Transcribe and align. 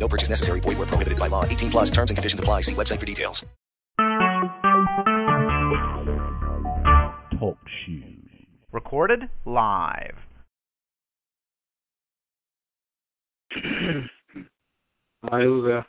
No 0.00 0.08
purchase 0.08 0.30
necessary. 0.30 0.60
Void 0.60 0.78
where 0.78 0.86
prohibited 0.86 1.18
by 1.18 1.28
law. 1.28 1.44
18 1.44 1.70
plus 1.70 1.90
terms 1.90 2.10
and 2.10 2.16
conditions 2.16 2.40
apply. 2.40 2.62
See 2.62 2.74
website 2.74 2.98
for 2.98 3.06
details. 3.06 3.44
Talk 7.38 7.58
shoes. 7.84 8.16
Recorded 8.72 9.28
live. 9.44 10.16
Hi, 15.24 15.42
who's 15.42 15.64
there? 15.66 15.86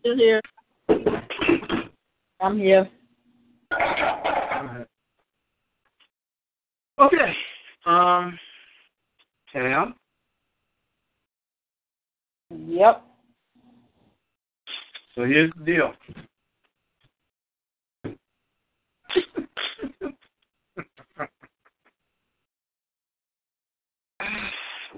Still 0.00 0.16
here. 0.16 0.40
I'm 2.40 2.58
here. 2.58 2.88
Okay. 6.98 7.34
Um, 7.86 8.38
Tam, 9.52 9.94
Yep. 12.56 13.02
so 15.14 15.24
here's 15.24 15.50
the 15.58 15.64
deal. 15.64 15.92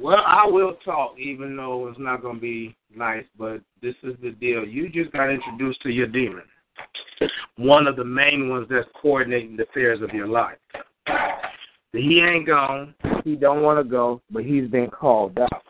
well, 0.00 0.22
I 0.27 0.47
will 0.47 0.75
talk, 0.84 1.19
even 1.19 1.56
though 1.56 1.89
it's 1.89 1.98
not 1.98 2.22
going 2.22 2.36
to 2.36 2.41
be 2.41 2.77
nice, 2.94 3.25
but 3.39 3.61
this 3.81 3.94
is 4.03 4.14
the 4.22 4.33
deal. 4.33 4.64
You 4.64 4.88
just 4.88 5.12
got 5.12 5.31
introduced 5.31 5.81
to 5.83 5.91
your 5.91 6.06
demon. 6.06 6.42
One 7.56 7.86
of 7.86 7.97
the 7.97 8.05
main 8.05 8.50
ones 8.50 8.66
that's 8.69 8.88
coordinating 9.00 9.56
the 9.56 9.62
affairs 9.64 10.03
of 10.03 10.11
your 10.11 10.28
life. 10.28 10.59
He 11.92 12.20
ain't 12.20 12.47
gone. 12.47 12.94
He 13.27 13.34
don't 13.34 13.62
want 13.62 13.84
to 13.84 13.91
go, 13.91 14.22
but 14.30 14.44
he's 14.44 14.70
been 14.70 14.88
called 14.88 15.36
out. 15.36 15.62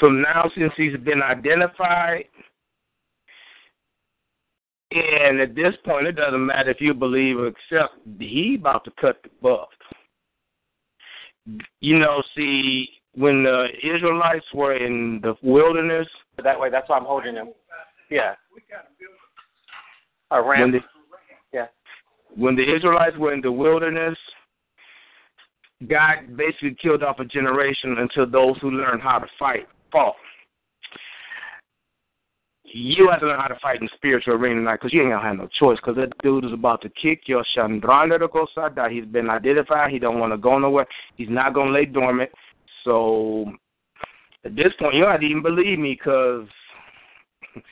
So 0.00 0.08
now, 0.08 0.50
since 0.58 0.72
he's 0.76 0.96
been 1.04 1.22
identified, 1.22 2.24
and 4.90 5.40
at 5.40 5.54
this 5.54 5.74
point, 5.84 6.08
it 6.08 6.16
doesn't 6.16 6.44
matter 6.44 6.70
if 6.70 6.80
you 6.80 6.92
believe 6.92 7.38
or 7.38 7.46
accept. 7.46 7.94
He 8.18 8.56
about 8.58 8.82
to 8.86 8.90
cut 9.00 9.22
the 9.22 9.30
buff. 9.40 9.68
You 11.78 12.00
know, 12.00 12.20
see, 12.36 12.88
when 13.14 13.44
the 13.44 13.68
Israelites 13.80 14.46
were 14.52 14.74
in 14.74 15.20
the 15.22 15.36
wilderness, 15.40 16.08
That 16.42 16.58
way, 16.58 16.68
that's 16.68 16.88
why 16.88 16.96
I'm 16.96 17.04
holding 17.04 17.36
him. 17.36 17.50
Yeah. 18.10 18.34
A 20.32 20.42
when 20.42 20.72
ramp. 20.72 20.72
the, 20.72 20.80
Yeah. 21.56 21.66
when 22.34 22.56
the 22.56 22.74
Israelites 22.74 23.16
were 23.18 23.32
in 23.32 23.40
the 23.40 23.52
wilderness, 23.52 24.18
God 25.88 26.36
basically 26.36 26.76
killed 26.80 27.02
off 27.02 27.18
a 27.18 27.24
generation 27.24 27.96
until 27.98 28.30
those 28.30 28.58
who 28.60 28.70
learned 28.70 29.02
how 29.02 29.18
to 29.18 29.26
fight 29.38 29.66
fought. 29.90 30.14
You 32.64 33.10
have 33.10 33.20
to 33.20 33.26
learn 33.26 33.40
how 33.40 33.48
to 33.48 33.58
fight 33.60 33.80
in 33.80 33.86
the 33.86 33.90
spiritual 33.94 34.34
arena 34.34 34.60
tonight 34.60 34.76
because 34.76 34.94
you 34.94 35.02
ain't 35.02 35.10
gonna 35.10 35.22
have 35.22 35.36
no 35.36 35.48
choice. 35.58 35.78
Because 35.78 35.96
that 35.96 36.16
dude 36.22 36.44
is 36.44 36.52
about 36.52 36.80
to 36.82 36.88
kick 36.90 37.22
your 37.26 37.44
Chandrana 37.54 38.18
de 38.18 38.28
Kosada. 38.28 38.90
He's 38.90 39.04
been 39.04 39.28
identified. 39.28 39.90
He 39.90 39.98
don't 39.98 40.18
want 40.18 40.32
to 40.32 40.38
go 40.38 40.58
nowhere. 40.58 40.86
He's 41.16 41.28
not 41.28 41.54
gonna 41.54 41.70
lay 41.70 41.84
dormant. 41.84 42.30
So 42.84 43.52
at 44.44 44.56
this 44.56 44.72
point, 44.78 44.94
you 44.94 45.02
don't 45.02 45.10
have 45.10 45.20
to 45.20 45.26
even 45.26 45.42
believe 45.42 45.78
me 45.78 45.92
because 45.98 46.46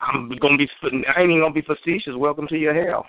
I'm 0.00 0.30
gonna 0.40 0.58
be. 0.58 0.68
I 0.82 1.20
ain't 1.20 1.30
even 1.30 1.40
gonna 1.40 1.54
be 1.54 1.62
facetious. 1.62 2.14
Welcome 2.16 2.46
to 2.48 2.58
your 2.58 2.74
hell. 2.74 3.06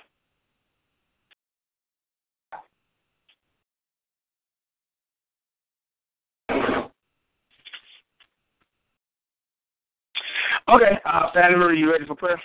Okay, 10.72 10.98
uh, 11.06 11.28
Fanny 11.34 11.56
Marie, 11.58 11.80
you 11.80 11.92
ready 11.92 12.06
for 12.06 12.16
prayer? 12.16 12.42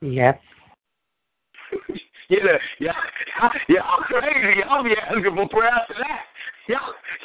Yes. 0.00 0.38
yeah, 2.30 2.38
yeah, 2.78 2.92
yeah. 3.68 3.80
I'm 3.80 4.02
crazy. 4.04 4.62
I'll 4.70 4.84
be 4.84 4.92
asking 4.92 5.34
for 5.34 5.48
prayer 5.48 5.70
after 5.70 5.94
that. 5.98 6.20
Yeah, 6.68 6.76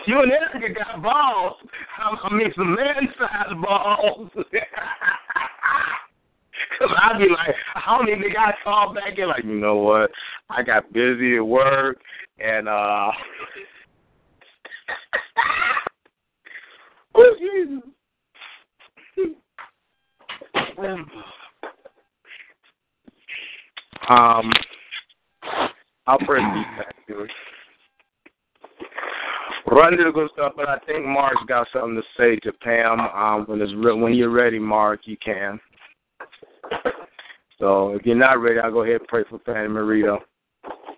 you 0.08 0.22
and 0.22 0.32
Erica 0.32 0.74
got 0.74 1.04
balls. 1.04 1.58
I, 2.00 2.34
mean, 2.34 2.52
some 2.56 2.74
man-sized 2.74 3.62
balls. 3.62 4.32
Cause 6.80 6.90
I'd 6.98 7.20
be 7.20 7.30
like, 7.30 7.56
I 7.76 7.98
don't 7.98 8.10
even 8.10 8.24
think 8.24 8.36
I 8.38 8.54
call 8.64 8.94
back 8.94 9.20
in. 9.20 9.28
Like, 9.28 9.44
you 9.44 9.60
know 9.60 9.76
what? 9.76 10.10
I 10.50 10.64
got 10.64 10.92
busy 10.92 11.36
at 11.38 11.46
work, 11.46 12.00
and 12.40 12.68
uh. 12.68 13.12
oh 17.16 17.36
Jesus. 17.40 17.84
Um, 24.10 24.52
I'll 26.08 26.18
feedback 26.18 26.96
to 27.08 27.24
it. 27.24 27.30
Run 29.68 29.96
to 29.98 30.04
the 30.04 30.12
good 30.12 30.30
stuff, 30.34 30.54
but 30.58 30.68
I 30.68 30.80
think 30.80 31.06
Mark's 31.06 31.44
got 31.48 31.68
something 31.72 31.96
to 31.96 32.02
say 32.18 32.36
to 32.38 32.52
Pam. 32.52 33.00
Um, 33.00 33.46
when 33.46 33.62
it's 33.62 33.74
re- 33.78 33.94
when 33.94 34.14
you're 34.14 34.30
ready, 34.30 34.60
Mark, 34.60 35.02
you 35.06 35.16
can. 35.24 35.60
So 37.60 37.94
if 37.94 38.06
you're 38.06 38.16
not 38.16 38.42
ready, 38.42 38.60
I'll 38.60 38.72
go 38.72 38.84
ahead 38.84 38.96
and 39.02 39.08
pray 39.08 39.24
for 39.30 39.40
Fanny 39.46 39.70
Marie 39.70 40.02
though. 40.02 40.20
All 40.20 40.20
right, 40.20 40.20
Fanny 40.20 40.20
Marie. 40.20 40.20
Rumbo 40.20 40.20
kuskere 40.20 40.20
ka 40.20 40.20
son 40.20 40.20
rande 40.20 40.20
ko 40.20 40.20
sishi 40.20 40.20
ko 40.20 40.20
sishi 40.20 40.20
ko 40.20 40.20
sishi 40.54 40.90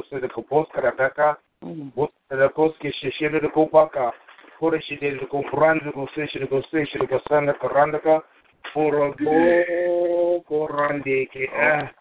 sede 0.09 0.27
ko 0.27 0.41
poskara 0.41 0.91
kaka. 0.91 1.35
Bota 1.95 2.49
koske 2.55 2.91
shishire 2.91 3.39
de 3.41 3.49
ko 3.49 3.67
paka. 3.67 4.11
Pura 4.59 4.79
shide 4.81 5.19
de 5.19 5.25
ko 5.27 5.43
brande 5.51 5.91
ko 5.91 6.07
sishi 6.15 6.47
ko 6.47 6.61
sishi 6.71 7.07
ko 7.07 7.19
sanda 7.27 7.53
ko 7.59 7.67
rande 7.67 7.99
ka. 7.99 8.21
Pura 8.73 9.11
go 9.11 10.41
ko 10.47 10.67
rande 10.67 11.25
ke 11.25 11.49
ah. 11.51 11.91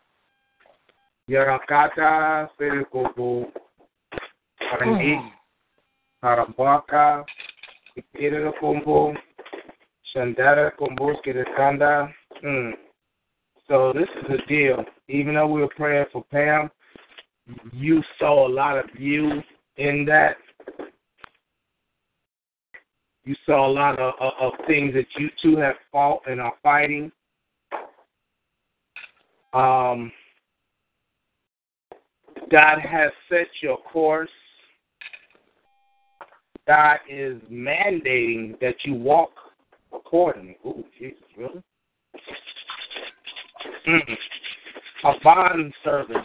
Yarakata 1.29 2.49
sede 2.59 2.85
ko 2.93 3.09
ko 3.17 3.51
rande. 4.79 5.19
Harabaka. 6.23 7.25
Ikere 7.97 8.39
de 8.45 8.51
Komboski 10.17 11.33
de 11.33 11.45
Kanda. 11.57 12.09
Mm. 12.45 12.73
So 13.69 13.93
this 13.93 14.09
is 14.21 14.29
the 14.29 14.39
deal. 14.47 14.85
Even 15.09 15.35
though 15.35 15.47
we 15.47 15.61
were 15.61 15.69
praying 15.69 16.07
for 16.13 16.25
Pam, 16.31 16.71
you 17.73 18.03
saw 18.19 18.47
a 18.47 18.51
lot 18.51 18.79
of 18.79 18.85
you 18.99 19.43
in 19.77 20.05
that. 20.07 20.37
You 23.25 23.35
saw 23.47 23.67
a 23.67 23.73
lot 23.73 23.99
of, 23.99 24.15
of, 24.21 24.33
of 24.41 24.53
things 24.67 24.93
that 24.95 25.07
you 25.19 25.31
two 25.43 25.57
have 25.57 25.77
fought 25.91 26.23
and 26.27 26.41
are 26.41 26.53
fighting. 26.63 27.11
Um, 29.55 30.13
God 32.51 32.79
has 32.81 33.11
set 33.29 33.47
your 33.63 33.79
course. 33.79 34.29
God 36.67 36.99
is 37.09 37.41
mandating 37.51 38.59
that 38.61 38.75
you 38.85 38.95
walk 38.95 39.31
accordingly. 39.95 40.57
Ooh, 40.67 40.85
Jesus, 40.99 41.19
really? 41.37 41.63
Mm. 43.89 44.17
A 45.05 45.13
bond 45.23 45.75
servant. 45.85 46.25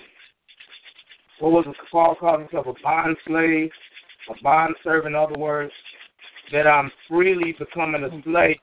What 1.39 1.51
was 1.51 1.65
it? 1.67 1.75
Paul 1.91 2.15
called 2.15 2.41
himself 2.41 2.67
a 2.67 2.73
bond 2.83 3.17
slave, 3.25 3.69
a 4.29 4.43
bond 4.43 4.75
servant, 4.83 5.15
in 5.15 5.21
other 5.21 5.37
words, 5.37 5.71
that 6.51 6.67
I'm 6.67 6.91
freely 7.07 7.55
becoming 7.57 8.03
a 8.03 8.09
slave 8.23 8.57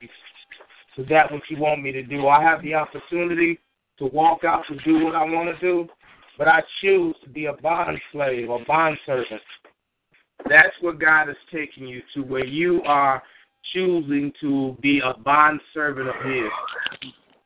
to 0.96 1.04
that 1.04 1.30
which 1.32 1.42
you 1.50 1.58
want 1.58 1.82
me 1.82 1.92
to 1.92 2.02
do. 2.02 2.26
I 2.28 2.42
have 2.42 2.62
the 2.62 2.74
opportunity 2.74 3.58
to 3.98 4.06
walk 4.06 4.44
out 4.44 4.62
to 4.68 4.76
do 4.84 5.04
what 5.04 5.14
I 5.14 5.24
want 5.24 5.54
to 5.54 5.60
do, 5.60 5.88
but 6.38 6.48
I 6.48 6.62
choose 6.80 7.14
to 7.24 7.30
be 7.30 7.46
a 7.46 7.52
bond 7.54 7.98
slave, 8.12 8.50
a 8.50 8.58
bond 8.66 8.98
servant. 9.06 9.42
That's 10.48 10.74
where 10.80 10.92
God 10.92 11.28
is 11.28 11.36
taking 11.52 11.86
you 11.86 12.02
to, 12.14 12.22
where 12.22 12.44
you 12.44 12.82
are 12.84 13.22
choosing 13.72 14.32
to 14.40 14.76
be 14.80 15.00
a 15.04 15.18
bond 15.18 15.60
servant 15.74 16.08
of 16.08 16.14
His. 16.24 16.50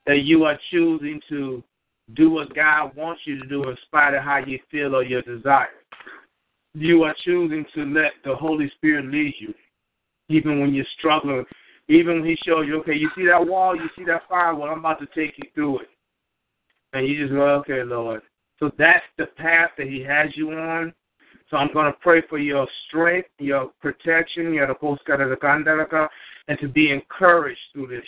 That 0.06 0.22
you 0.24 0.44
are 0.44 0.58
choosing 0.70 1.20
to 1.28 1.62
do 2.14 2.30
what 2.30 2.54
God 2.54 2.94
wants 2.96 3.22
you 3.24 3.40
to 3.40 3.48
do 3.48 3.68
in 3.68 3.76
spite 3.86 4.14
of 4.14 4.22
how 4.22 4.38
you 4.38 4.58
feel 4.70 4.96
or 4.96 5.04
your 5.04 5.22
desire. 5.22 5.68
you 6.74 7.02
are 7.02 7.14
choosing 7.24 7.64
to 7.74 7.84
let 7.84 8.12
the 8.24 8.34
Holy 8.34 8.70
Spirit 8.76 9.06
lead 9.06 9.34
you, 9.38 9.54
even 10.28 10.60
when 10.60 10.74
you're 10.74 10.84
struggling. 10.98 11.44
Even 11.88 12.20
when 12.20 12.30
He 12.30 12.36
shows 12.46 12.66
you, 12.66 12.78
okay, 12.80 12.94
you 12.94 13.10
see 13.16 13.26
that 13.26 13.44
wall, 13.44 13.74
you 13.74 13.88
see 13.96 14.04
that 14.04 14.22
fire, 14.28 14.54
well, 14.54 14.70
I'm 14.70 14.78
about 14.78 15.00
to 15.00 15.06
take 15.06 15.34
you 15.38 15.48
through 15.54 15.80
it. 15.80 15.88
And 16.92 17.06
you 17.06 17.20
just 17.20 17.32
go, 17.32 17.42
okay, 17.56 17.82
Lord. 17.82 18.22
So 18.58 18.70
that's 18.78 19.04
the 19.18 19.26
path 19.26 19.70
that 19.78 19.86
He 19.86 20.00
has 20.02 20.28
you 20.36 20.52
on. 20.52 20.92
So 21.50 21.56
I'm 21.56 21.72
going 21.72 21.92
to 21.92 21.98
pray 22.00 22.22
for 22.28 22.38
your 22.38 22.66
strength, 22.86 23.28
your 23.38 23.72
protection, 23.80 24.56
and 26.48 26.58
to 26.60 26.68
be 26.68 26.90
encouraged 26.90 27.60
through 27.72 27.88
this. 27.88 28.04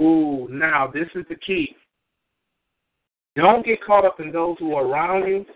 Ooh, 0.00 0.48
now 0.50 0.90
this 0.92 1.08
is 1.14 1.24
the 1.28 1.36
key. 1.36 1.74
Don't 3.34 3.64
get 3.64 3.82
caught 3.82 4.04
up 4.04 4.20
in 4.20 4.30
those 4.30 4.56
who 4.58 4.74
are 4.74 4.84
around 4.84 5.26
you. 5.26 5.46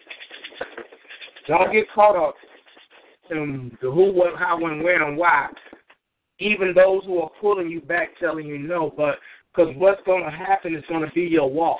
Don't 1.46 1.72
get 1.72 1.84
caught 1.94 2.16
up 2.16 2.34
in 3.30 3.76
the 3.82 3.90
who, 3.90 4.12
what, 4.12 4.36
how, 4.38 4.58
when, 4.60 4.82
where, 4.82 5.06
and 5.06 5.16
why. 5.16 5.48
Even 6.38 6.72
those 6.74 7.04
who 7.04 7.18
are 7.18 7.30
pulling 7.40 7.68
you 7.68 7.80
back, 7.80 8.18
telling 8.18 8.46
you 8.46 8.58
no, 8.58 8.92
but 8.96 9.16
because 9.54 9.74
what's 9.76 10.00
going 10.04 10.24
to 10.24 10.30
happen 10.30 10.74
is 10.74 10.84
going 10.88 11.06
to 11.06 11.12
be 11.14 11.22
your 11.22 11.50
walk. 11.50 11.78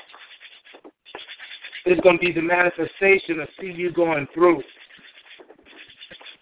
It's 1.87 2.01
going 2.01 2.19
to 2.19 2.25
be 2.25 2.33
the 2.33 2.43
manifestation 2.43 3.39
of 3.41 3.49
see 3.61 3.69
you 3.69 3.93
going 3.93 4.27
through. 4.35 4.61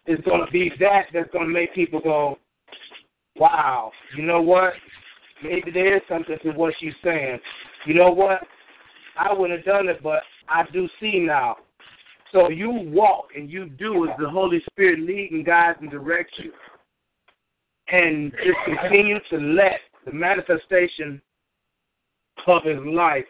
It's 0.07 0.25
going 0.25 0.45
to 0.45 0.51
be 0.51 0.73
that 0.81 1.05
that's 1.13 1.31
going 1.33 1.47
to 1.47 1.53
make 1.53 1.75
people 1.75 2.01
go, 2.01 2.39
wow, 3.37 3.93
you 4.17 4.25
know 4.25 4.41
what? 4.41 4.73
Maybe 5.43 5.71
there 5.71 5.97
is 5.97 6.03
something 6.09 6.37
to 6.45 6.53
what 6.53 6.73
she's 6.81 6.95
saying. 7.05 7.39
You 7.85 7.93
know 7.93 8.11
what? 8.11 8.41
I 9.19 9.35
wouldn't 9.35 9.59
have 9.59 9.67
done 9.67 9.89
it, 9.89 10.03
but 10.03 10.21
I 10.49 10.65
do 10.73 10.89
see 10.99 11.19
now. 11.21 11.57
So 12.33 12.49
you 12.49 12.71
walk 12.71 13.27
and 13.37 13.51
you 13.51 13.67
do 13.69 14.09
as 14.09 14.17
the 14.19 14.29
Holy 14.29 14.63
Spirit 14.71 15.01
lead 15.01 15.31
and 15.31 15.45
guides 15.45 15.79
and 15.83 15.91
directs 15.91 16.33
you. 16.39 16.53
And 17.89 18.33
just 18.33 18.59
continue 18.65 19.19
to 19.29 19.37
let 19.37 19.81
the 20.07 20.13
manifestation 20.13 21.21
of 22.47 22.65
his 22.65 22.79
life 22.83 23.27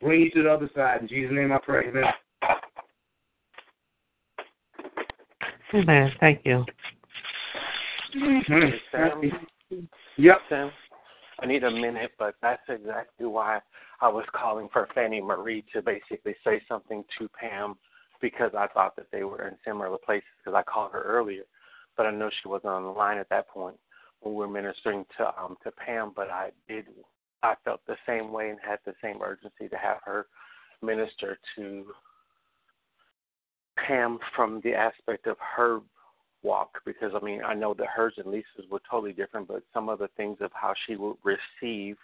bring 0.00 0.20
you 0.20 0.30
to 0.30 0.42
the 0.42 0.52
other 0.52 0.70
side. 0.74 1.02
In 1.02 1.08
Jesus' 1.08 1.32
name 1.32 1.52
I 1.52 1.58
pray. 1.58 1.88
Amen. 1.88 2.04
Amen. 5.74 6.10
Thank 6.18 6.40
you. 6.44 6.64
Mm-hmm. 8.16 8.70
Sam, 8.90 9.22
Yep. 10.16 10.38
Sam, 10.48 10.70
I 11.40 11.46
need 11.46 11.64
a 11.64 11.70
minute, 11.70 12.10
but 12.18 12.34
that's 12.42 12.62
exactly 12.68 13.26
why 13.26 13.60
I 14.00 14.08
was 14.08 14.24
calling 14.34 14.68
for 14.72 14.88
Fannie 14.94 15.20
Marie 15.20 15.64
to 15.72 15.80
basically 15.80 16.34
say 16.44 16.60
something 16.68 17.04
to 17.18 17.28
Pam 17.28 17.76
because 18.20 18.52
I 18.56 18.66
thought 18.68 18.96
that 18.96 19.06
they 19.12 19.24
were 19.24 19.46
in 19.46 19.56
similar 19.64 19.96
places 20.04 20.28
because 20.38 20.56
I 20.56 20.70
called 20.70 20.92
her 20.92 21.02
earlier, 21.02 21.44
but 21.96 22.06
I 22.06 22.10
know 22.10 22.30
she 22.42 22.48
wasn't 22.48 22.72
on 22.72 22.82
the 22.82 22.90
line 22.90 23.18
at 23.18 23.28
that 23.30 23.48
point 23.48 23.76
when 24.20 24.34
we 24.34 24.40
were 24.40 24.48
ministering 24.48 25.04
to 25.18 25.28
um 25.40 25.56
to 25.62 25.70
Pam, 25.70 26.12
but 26.14 26.30
I 26.30 26.50
did 26.68 26.86
I 27.42 27.54
felt 27.64 27.80
the 27.86 27.96
same 28.06 28.32
way 28.32 28.50
and 28.50 28.58
had 28.66 28.78
the 28.84 28.94
same 29.02 29.22
urgency 29.22 29.68
to 29.68 29.76
have 29.76 29.98
her 30.04 30.26
minister 30.82 31.38
to 31.56 31.86
Pam 33.76 34.18
from 34.36 34.60
the 34.62 34.74
aspect 34.74 35.26
of 35.26 35.36
her 35.56 35.80
walk 36.42 36.78
because 36.84 37.12
I 37.14 37.24
mean 37.24 37.42
I 37.44 37.54
know 37.54 37.74
that 37.74 37.86
hers 37.86 38.14
and 38.16 38.26
Lisa's 38.26 38.70
were 38.70 38.80
totally 38.90 39.12
different, 39.12 39.48
but 39.48 39.62
some 39.72 39.88
of 39.88 39.98
the 39.98 40.08
things 40.16 40.38
of 40.40 40.50
how 40.54 40.74
she 40.86 40.96
would 40.96 41.16
receive 41.24 41.96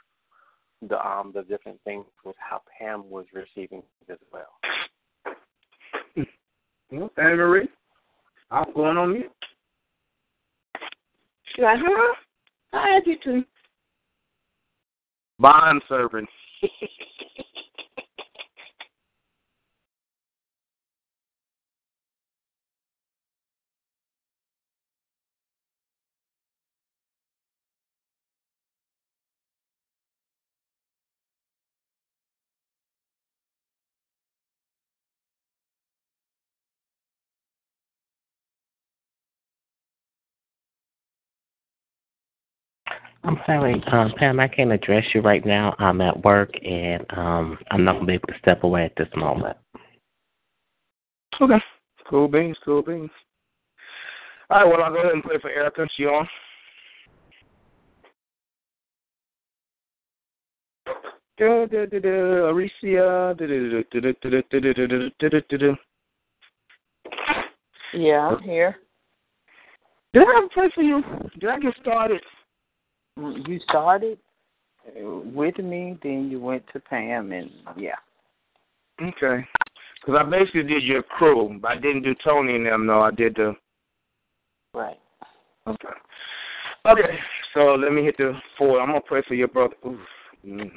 the 0.89 1.07
um 1.07 1.33
the 1.35 1.43
different 1.43 1.81
things 1.85 2.05
was 2.25 2.35
how 2.39 2.63
Pam 2.79 3.09
was 3.11 3.27
receiving 3.33 3.83
as 4.09 4.19
well. 4.33 4.59
Well, 6.91 7.11
Anne 7.19 7.37
Marie, 7.37 7.69
I'm 8.51 8.73
going 8.73 8.97
on 8.97 9.13
mute. 9.13 9.33
She's 11.55 11.63
like, 11.63 11.79
huh? 11.83 12.15
I 12.73 12.97
asked 12.97 13.07
you 13.07 13.17
to. 13.25 13.45
Bond 15.39 15.83
servant. 15.89 16.29
I'm 43.27 43.39
sorry, 43.45 43.83
um, 43.91 44.13
Pam. 44.17 44.39
I 44.39 44.47
can't 44.47 44.71
address 44.71 45.05
you 45.13 45.21
right 45.21 45.45
now. 45.45 45.75
I'm 45.81 46.01
at 46.01 46.25
work 46.25 46.51
and 46.65 47.05
um, 47.11 47.59
I'm 47.73 47.85
not 47.85 47.95
gonna 47.95 48.07
be 48.07 48.13
able 48.15 48.29
to 48.29 48.39
step 48.39 48.63
away 48.63 48.85
at 48.85 48.93
this 48.97 49.09
moment. 49.17 49.57
Okay. 51.41 51.59
Cool 52.09 52.29
beans. 52.29 52.57
Cool 52.65 52.83
beans. 52.83 53.11
All 54.49 54.59
right. 54.59 54.67
Well, 54.67 54.81
I'll 54.81 54.93
go 54.93 55.01
ahead 55.01 55.13
and 55.13 55.25
play 55.25 55.37
for 55.43 55.51
Erica. 55.51 55.89
She 55.97 56.05
on. 56.05 56.29
Aricia. 61.41 63.37
Yeah, 67.93 68.29
I'm 68.29 68.43
here. 68.43 68.77
Did 70.13 70.23
I 70.23 70.35
have 70.37 70.45
a 70.45 70.49
play 70.49 70.71
for 70.75 70.83
you? 70.83 71.03
Did 71.41 71.51
I 71.51 71.59
get 71.59 71.75
started? 71.83 72.23
You 73.17 73.61
started 73.69 74.19
with 74.95 75.59
me, 75.59 75.99
then 76.03 76.31
you 76.31 76.41
went 76.41 76.65
to 76.73 76.81
Pam, 76.81 77.33
and 77.33 77.51
yeah. 77.77 77.95
Okay. 79.01 79.47
Because 80.01 80.21
I 80.21 80.29
basically 80.29 80.63
did 80.63 80.83
your 80.83 81.03
crew, 81.03 81.59
but 81.61 81.73
I 81.73 81.75
didn't 81.77 82.03
do 82.03 82.15
Tony 82.23 82.55
and 82.57 82.67
them, 82.67 82.87
no. 82.87 83.01
I 83.01 83.11
did 83.11 83.35
the. 83.37 83.55
Right. 84.75 84.99
Okay. 85.67 85.89
Okay, 86.87 87.19
so 87.53 87.75
let 87.75 87.93
me 87.93 88.05
hit 88.05 88.17
the 88.17 88.33
four. 88.57 88.81
I'm 88.81 88.91
going 88.91 89.03
to 89.03 89.07
pray 89.07 89.23
for 89.27 89.35
your 89.35 89.49
brother. 89.49 89.75
Oof. 89.85 89.99
Mm. 90.47 90.71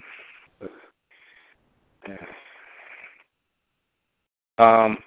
Um, 4.57 4.97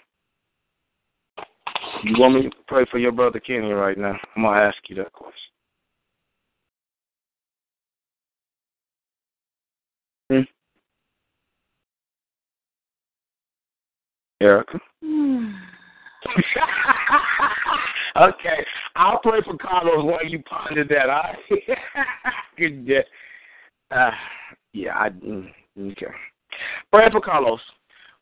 you 2.04 2.14
want 2.18 2.34
me 2.34 2.42
to 2.42 2.50
pray 2.68 2.86
for 2.90 2.98
your 2.98 3.12
brother 3.12 3.40
Kenny 3.40 3.72
right 3.72 3.98
now? 3.98 4.16
I'm 4.36 4.42
going 4.42 4.54
to 4.54 4.60
ask 4.60 4.76
you 4.88 4.96
that 4.96 5.12
question. 5.12 5.51
Erica? 14.42 14.78
okay, 18.16 18.66
I'll 18.96 19.20
pray 19.20 19.40
for 19.44 19.56
Carlos 19.56 20.04
while 20.04 20.26
you 20.26 20.42
ponder 20.42 20.84
that. 20.84 21.10
I 21.10 21.36
good. 22.58 23.04
Uh, 23.90 24.10
yeah, 24.72 24.94
I 24.96 25.10
mm, 25.10 25.48
okay. 25.92 26.06
Pray 26.90 27.10
for 27.12 27.20
Carlos. 27.20 27.60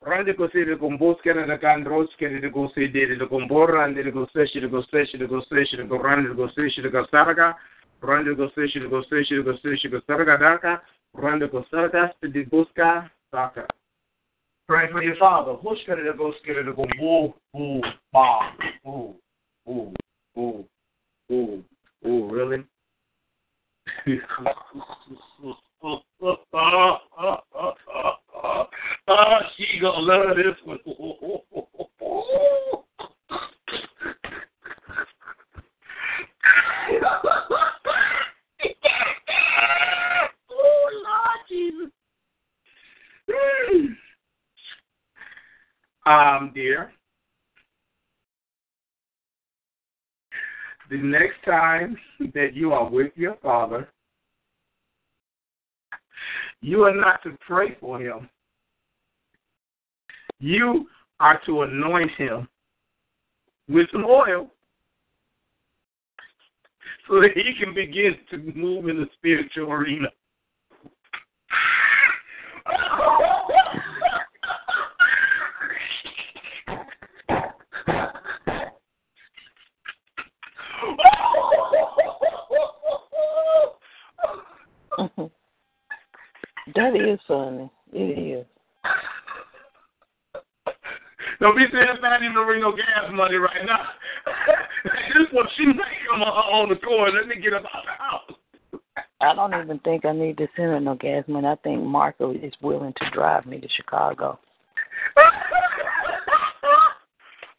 Rande 0.07 0.35
ko 0.37 0.49
se 0.49 0.65
de 0.65 0.77
ko 0.77 0.91
mboskere 0.91 1.47
de 1.47 1.59
kan 1.59 1.85
roskere 1.85 2.41
de 2.41 2.51
ko 2.51 2.71
se 2.75 2.89
de 2.89 3.17
de 3.17 3.27
ko 3.27 3.41
borrande 3.49 4.03
de 4.03 4.11
ko 4.13 4.27
seshi 4.35 4.61
de 4.61 4.69
ko 4.69 4.83
seshi 4.93 5.19
de 5.19 5.27
ko 5.27 5.41
seshi 5.51 5.77
de 5.77 5.85
ko 5.89 5.99
rande 5.99 6.29
de 6.29 6.35
ko 6.35 6.49
seshi 6.57 6.83
de 6.83 6.91
ko 6.91 7.05
sarga 7.11 7.55
rande 8.03 8.35
ko 8.37 8.49
seshi 8.57 8.81
de 8.81 8.89
ko 8.89 9.03
seshi 9.11 9.37
de 9.37 9.43
ko 9.43 9.53
seshi 9.61 9.89
de 9.91 10.01
ko 10.01 10.01
sarga 10.09 10.39
daka 10.39 10.83
rande 11.15 11.51
ko 11.51 11.65
sarga 11.71 12.13
de 12.23 12.45
boska 12.45 13.11
saka 13.31 13.67
Pray 14.71 14.87
for 14.93 15.03
your 15.03 15.17
father. 15.17 15.55
Who's 15.55 15.81
gonna 15.85 16.03
Hushkarabo 16.03 16.33
skirabo 16.47 16.87
woo 17.01 17.35
woo 17.53 17.81
ba 18.13 18.53
woo 18.85 19.17
woo 19.67 19.93
woo 20.37 20.65
woo 21.29 21.65
woo 22.05 22.31
really? 22.31 22.63
ah, 29.09 29.41
she 29.57 29.81
gonna 29.81 29.99
love 29.99 30.37
this 30.37 30.55
one. 30.65 30.79
Um, 46.07 46.53
dear. 46.55 46.93
The 50.91 50.97
next 50.97 51.45
time 51.45 51.97
that 52.35 52.55
you 52.55 52.73
are 52.73 52.89
with 52.91 53.13
your 53.15 53.37
father, 53.43 53.89
you 56.61 56.83
are 56.83 56.95
not 56.95 57.23
to 57.23 57.37
pray 57.47 57.77
for 57.81 58.01
him. 58.01 58.29
You 60.41 60.89
are 61.21 61.41
to 61.47 61.63
anoint 61.63 62.11
him 62.19 62.49
with 63.69 63.87
some 63.93 64.05
oil 64.05 64.51
so 67.09 67.21
that 67.21 67.31
he 67.35 67.53
can 67.63 67.75
begin 67.75 68.17
to 68.31 68.39
move 68.57 68.89
in 68.89 68.97
the 68.97 69.07
spiritual 69.17 69.71
arena. 69.73 70.09
that 86.75 86.95
is 86.95 87.19
funny. 87.27 87.71
It 87.93 88.41
is. 88.41 88.47
Saying 91.57 92.05
I 92.05 92.19
need 92.21 92.35
to 92.35 92.45
bring 92.45 92.61
no 92.61 92.73
gas 92.73 93.11
money 93.13 93.37
right 93.37 93.65
now. 93.67 93.87
this 94.85 95.17
is 95.21 95.29
what 95.33 95.47
she 95.57 95.67
make 95.67 95.77
on, 96.13 96.21
on 96.23 96.69
the 96.69 96.77
cord. 96.77 97.13
Let 97.15 97.29
me 97.29 97.41
get 97.43 97.55
up 97.55 97.65
out 97.75 97.85
the 97.85 97.93
house. 98.03 98.33
I 99.21 99.35
don't 99.35 99.55
even 99.55 99.79
think 99.81 100.05
I 100.05 100.13
need 100.13 100.39
to 100.39 100.47
send 100.57 100.69
her 100.69 100.81
no 100.81 100.95
gas 100.95 101.25
money. 101.29 101.47
I 101.47 101.57
think 101.57 101.83
Marco 101.83 102.33
is 102.33 102.53
willing 102.63 102.95
to 102.97 103.11
drive 103.11 103.47
me 103.47 103.61
to 103.61 103.69
Chicago. 103.77 104.39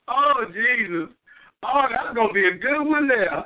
oh 0.07 0.45
Jesus! 0.47 1.09
Oh, 1.63 1.83
that's 1.89 2.15
gonna 2.15 2.33
be 2.33 2.47
a 2.47 2.57
good 2.57 2.83
one 2.83 3.07
there. 3.07 3.45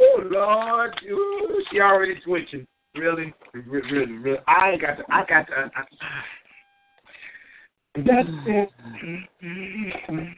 Oh 0.00 0.20
Lord, 0.30 0.94
Ooh, 1.10 1.62
she 1.70 1.80
already 1.80 2.20
twitching. 2.24 2.66
Really, 2.94 3.34
really, 3.52 3.92
really, 3.92 4.12
really. 4.12 4.38
I 4.46 4.70
ain't 4.70 4.80
got 4.80 4.96
to. 4.96 5.04
I 5.10 5.24
got 5.26 5.46
to. 5.48 5.70
I, 5.74 5.82
that's 8.04 8.28
it. 8.46 10.36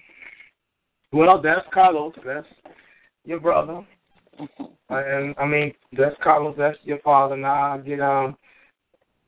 Well, 1.12 1.40
that's 1.42 1.66
Carlos. 1.72 2.14
That's 2.24 2.46
your 3.24 3.40
brother. 3.40 3.86
And 4.90 5.34
I 5.38 5.46
mean, 5.46 5.72
that's 5.92 6.16
Carlos. 6.22 6.54
That's 6.58 6.78
your 6.84 6.98
father. 7.00 7.36
Now 7.36 7.74
I 7.74 7.78
get 7.78 8.00
um. 8.00 8.36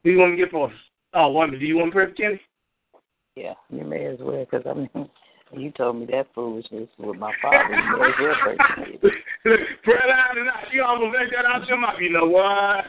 Who 0.03 0.11
you 0.11 0.19
want 0.19 0.33
me 0.33 0.39
to 0.39 0.45
get 0.45 0.53
for? 0.53 0.73
Oh, 1.13 1.29
one. 1.29 1.51
Do 1.51 1.59
you 1.59 1.77
want 1.77 1.91
to 1.91 1.95
pray 1.95 2.07
for 2.07 2.13
Kenny? 2.13 2.41
Yeah, 3.37 3.55
you 3.71 3.85
may 3.85 4.07
as 4.07 4.19
well, 4.21 4.45
because 4.45 4.67
I 4.67 4.75
mean, 4.75 4.91
you 5.53 5.71
told 5.73 5.97
me 5.97 6.07
that 6.07 6.29
foolishness 6.35 6.89
with 6.99 7.19
my 7.19 7.33
father. 7.43 7.75
You 7.75 7.99
may 7.99 8.07
as 8.07 8.15
well 8.21 8.35
pray 8.43 8.57
for 8.75 8.81
me. 8.81 9.11
Pray 9.85 9.95
out 10.13 10.37
and 10.37 10.49
out. 10.49 10.65
She 10.71 10.81
almost 10.81 11.17
let 11.19 11.31
that 11.35 11.47
out 11.47 11.67
your 11.67 11.79
mouth. 11.79 11.95
You 11.99 12.13
know 12.13 12.27
what? 12.27 12.85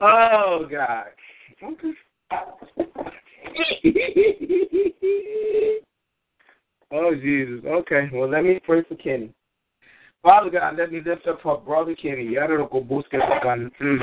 Oh 0.00 0.66
God. 0.70 1.06
Okay. 1.62 1.92
oh 6.92 7.14
Jesus. 7.14 7.64
Okay. 7.64 8.10
Well, 8.12 8.28
let 8.28 8.44
me 8.44 8.60
pray 8.64 8.82
for 8.88 8.96
Kenny. 8.96 9.32
Father 10.22 10.50
God, 10.50 10.76
let 10.76 10.92
me 10.92 11.00
lift 11.04 11.26
up 11.26 11.40
her 11.42 11.56
brother 11.56 11.94
Kenny. 11.94 12.24
Yada 12.24 12.68
go 12.70 12.80
boost 12.80 13.08
Mm. 13.10 13.98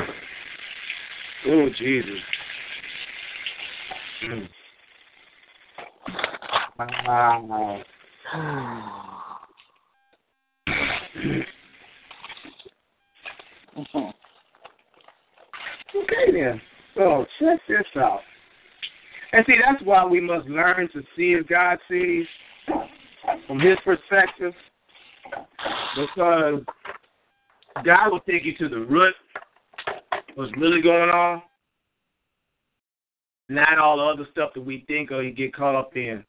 Oh 1.48 1.70
Jesus. 1.78 2.20
Mm. 4.26 4.50
Wow. 7.06 7.84
Okay 15.96 16.32
then. 16.32 16.62
So 16.96 17.26
check 17.40 17.60
this 17.68 17.86
out. 17.98 18.22
And 19.32 19.44
see, 19.48 19.56
that's 19.64 19.84
why 19.84 20.06
we 20.06 20.20
must 20.20 20.48
learn 20.48 20.90
to 20.94 21.02
see 21.16 21.34
as 21.34 21.46
God 21.48 21.80
sees 21.90 22.26
from 23.48 23.60
His 23.60 23.78
perspective, 23.84 24.54
because 25.96 26.62
God 27.84 28.12
will 28.12 28.20
take 28.22 28.46
you 28.46 28.56
to 28.58 28.70
the 28.70 28.80
root 28.80 29.16
of 29.88 30.20
what's 30.36 30.52
really 30.58 30.82
going 30.82 31.10
on, 31.10 31.42
not 33.50 33.80
all 33.80 33.98
the 33.98 34.04
other 34.04 34.28
stuff 34.32 34.52
that 34.54 34.62
we 34.62 34.84
think 34.88 35.12
or 35.12 35.24
you 35.24 35.32
get 35.32 35.56
caught 35.56 35.76
up 35.76 35.96
in. 35.96 36.24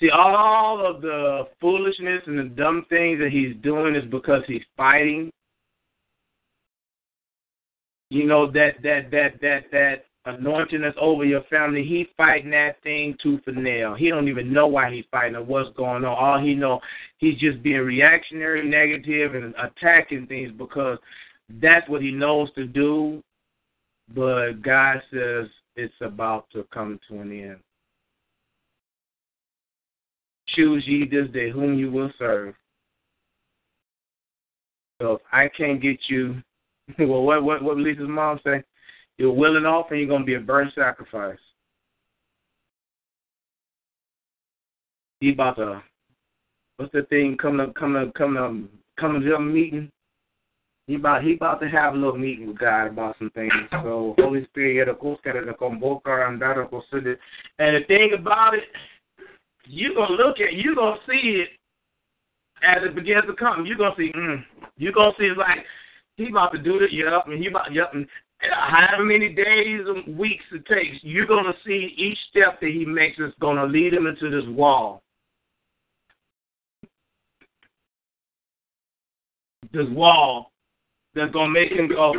See, 0.00 0.10
all 0.10 0.84
of 0.86 1.02
the 1.02 1.48
foolishness 1.60 2.22
and 2.26 2.38
the 2.38 2.44
dumb 2.54 2.86
things 2.88 3.18
that 3.18 3.30
he's 3.32 3.56
doing 3.62 3.96
is 3.96 4.04
because 4.08 4.42
he's 4.46 4.62
fighting 4.76 5.32
you 8.10 8.26
know 8.26 8.50
that 8.50 8.82
that 8.82 9.10
that 9.10 9.40
that 9.40 9.64
that 9.70 10.04
anointing 10.24 10.82
that's 10.82 10.96
over 11.00 11.24
your 11.24 11.42
family. 11.44 11.84
He 11.84 12.08
fighting 12.16 12.50
that 12.50 12.82
thing 12.82 13.16
tooth 13.22 13.42
and 13.46 13.62
nail. 13.62 13.94
He 13.94 14.08
don't 14.08 14.28
even 14.28 14.52
know 14.52 14.66
why 14.66 14.92
he's 14.92 15.04
fighting 15.10 15.36
or 15.36 15.42
what's 15.42 15.74
going 15.76 16.04
on. 16.04 16.16
All 16.16 16.38
he 16.38 16.54
know, 16.54 16.80
he's 17.18 17.38
just 17.38 17.62
being 17.62 17.80
reactionary, 17.80 18.68
negative, 18.68 19.34
and 19.34 19.54
attacking 19.56 20.26
things 20.26 20.52
because 20.56 20.98
that's 21.60 21.88
what 21.88 22.02
he 22.02 22.10
knows 22.10 22.52
to 22.54 22.66
do. 22.66 23.22
But 24.14 24.62
God 24.62 25.02
says 25.12 25.46
it's 25.76 25.94
about 26.00 26.46
to 26.52 26.66
come 26.72 26.98
to 27.08 27.20
an 27.20 27.32
end. 27.32 27.58
Choose 30.48 30.84
ye 30.86 31.06
this 31.06 31.30
day 31.30 31.50
whom 31.50 31.78
you 31.78 31.90
will 31.90 32.10
serve. 32.18 32.54
So 35.00 35.12
if 35.12 35.20
I 35.30 35.48
can't 35.48 35.80
get 35.80 35.98
you 36.08 36.42
well, 36.98 37.22
what 37.22 37.42
what 37.42 37.62
what 37.62 37.76
Lisa's 37.76 38.08
mom 38.08 38.40
say? 38.44 38.62
You're 39.16 39.32
willing 39.32 39.66
off, 39.66 39.90
and 39.90 40.00
you're 40.00 40.08
gonna 40.08 40.24
be 40.24 40.34
a 40.34 40.40
burnt 40.40 40.72
sacrifice. 40.74 41.38
He 45.20 45.32
about 45.32 45.56
to 45.56 45.82
what's 46.76 46.92
the 46.92 47.02
thing? 47.02 47.36
Come 47.36 47.58
to 47.58 47.72
come 47.78 47.94
to 47.94 48.12
come 48.16 48.34
to 48.34 48.68
come 49.00 49.20
to 49.20 49.34
a 49.34 49.40
meeting. 49.40 49.90
He 50.86 50.94
about 50.94 51.22
he 51.22 51.34
about 51.34 51.60
to 51.60 51.68
have 51.68 51.94
a 51.94 51.96
little 51.96 52.16
meeting 52.16 52.46
with 52.46 52.58
God 52.58 52.86
about 52.86 53.16
some 53.18 53.30
things. 53.30 53.52
So 53.70 54.14
Holy 54.18 54.44
Spirit, 54.46 54.88
and 54.88 54.98
that 54.98 56.56
will 56.56 56.82
consider. 56.82 57.18
And 57.58 57.76
the 57.76 57.86
thing 57.86 58.12
about 58.18 58.54
it, 58.54 58.64
you 59.66 59.94
gonna 59.94 60.14
look 60.14 60.40
at 60.40 60.54
you 60.54 60.74
gonna 60.74 60.96
see 61.06 61.44
it 61.44 61.48
as 62.62 62.78
it 62.82 62.94
begins 62.94 63.24
to 63.26 63.34
come. 63.34 63.66
You're 63.66 63.76
gonna 63.76 63.94
see, 63.96 64.12
mm, 64.16 64.42
you're 64.76 64.92
gonna 64.92 65.12
see 65.18 65.26
it's 65.26 65.38
like 65.38 65.58
he 66.18 66.28
about 66.28 66.52
to 66.52 66.58
do 66.58 66.80
it. 66.80 66.92
Yep, 66.92 67.28
and 67.28 67.38
he 67.40 67.46
about 67.46 67.72
yep. 67.72 67.92
And 67.94 68.06
however 68.40 69.04
many 69.04 69.32
days 69.32 69.80
and 69.86 70.18
weeks 70.18 70.44
it 70.52 70.66
takes, 70.66 70.98
you're 71.02 71.26
gonna 71.26 71.54
see 71.64 71.94
each 71.96 72.18
step 72.30 72.60
that 72.60 72.70
he 72.70 72.84
makes 72.84 73.18
is 73.18 73.32
gonna 73.40 73.64
lead 73.64 73.94
him 73.94 74.06
into 74.06 74.28
this 74.28 74.46
wall. 74.48 75.02
This 79.72 79.86
wall 79.90 80.50
that's 81.14 81.32
gonna 81.32 81.52
make 81.52 81.70
him 81.70 81.88
go, 81.88 82.14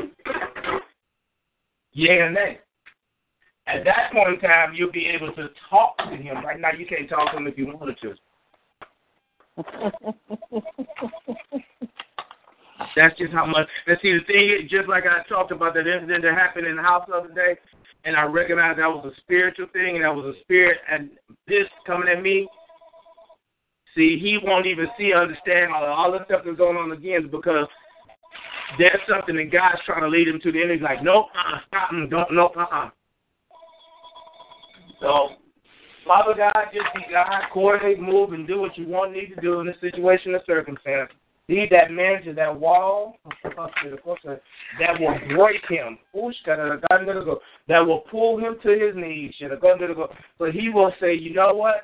yeah 1.92 2.26
and 2.26 2.36
nay. 2.36 2.60
At 3.68 3.84
that 3.84 4.14
point 4.14 4.30
in 4.30 4.40
time, 4.40 4.74
you'll 4.74 4.92
be 4.92 5.08
able 5.08 5.34
to 5.34 5.50
talk 5.70 5.98
to 5.98 6.16
him. 6.16 6.44
Right 6.44 6.60
now, 6.60 6.72
you 6.72 6.88
can't 6.88 7.08
talk 7.08 7.32
to 7.32 7.38
him 7.38 7.48
if 7.48 7.58
you 7.58 7.68
wanted 7.68 7.98
to. 8.02 8.16
That's 12.96 13.18
just 13.18 13.34
how 13.34 13.46
much. 13.46 13.68
And 13.88 13.98
see, 14.02 14.14
the 14.14 14.24
thing 14.26 14.50
is, 14.50 14.70
just 14.70 14.88
like 14.88 15.04
I 15.04 15.28
talked 15.28 15.52
about 15.52 15.74
that 15.74 15.88
incident 15.88 16.24
that 16.24 16.34
happened 16.34 16.68
in 16.68 16.78
the 16.78 16.82
house 16.82 17.06
the 17.08 17.16
other 17.16 17.34
day, 17.34 17.58
and 18.06 18.16
I 18.16 18.24
recognized 18.24 18.80
that 18.80 18.88
was 18.88 19.12
a 19.14 19.22
spiritual 19.22 19.68
thing, 19.74 19.96
and 19.96 20.06
that 20.06 20.16
was 20.16 20.36
a 20.36 20.40
spirit, 20.42 20.78
and 20.90 21.10
this 21.48 21.68
coming 21.86 22.08
at 22.08 22.22
me. 22.22 22.48
See, 23.96 24.20
he 24.20 24.38
won't 24.42 24.68
even 24.68 24.88
see, 24.98 25.14
understand 25.14 25.74
all, 25.74 25.84
all 25.84 26.12
the 26.12 26.24
stuff 26.26 26.44
that's 26.46 26.58
going 26.58 26.78
on 26.78 26.92
again 26.92 27.28
because 27.30 27.68
there's 28.78 29.02
something 29.10 29.36
that 29.36 29.52
God's 29.52 29.82
trying 29.86 30.02
to 30.02 30.08
lead 30.08 30.28
him 30.28 30.40
to. 30.42 30.52
The 30.52 30.62
end, 30.62 30.72
he's 30.72 30.82
like, 30.82 31.04
nope, 31.04 31.26
uh, 31.36 31.58
stop, 31.68 31.90
don't, 32.10 32.32
nope, 32.32 32.56
uh-uh. 32.56 32.90
So, 35.02 35.30
Father 36.06 36.34
God, 36.38 36.66
just 36.74 36.86
be 36.94 37.02
God, 37.12 37.42
coordinate, 37.52 38.00
move, 38.00 38.34
and 38.34 38.48
do 38.48 38.62
what 38.62 38.78
you 38.78 38.88
want 38.88 39.14
need 39.14 39.34
to 39.36 39.42
do 39.42 39.60
in 39.60 39.68
this 39.68 39.76
situation 39.82 40.34
or 40.36 40.42
circumstance. 40.46 41.10
He 41.50 41.66
that 41.72 41.90
manages 41.90 42.36
that 42.36 42.60
wall, 42.60 43.18
that 43.44 45.00
will 45.00 45.18
break 45.36 45.62
him. 45.68 45.98
That 47.68 47.88
will 47.88 48.00
pull 48.12 48.38
him 48.38 48.58
to 48.62 48.70
his 48.70 48.96
knees. 48.96 49.34
But 50.38 50.52
he 50.52 50.70
will 50.70 50.94
say, 51.02 51.16
you 51.16 51.34
know 51.34 51.56
what? 51.56 51.82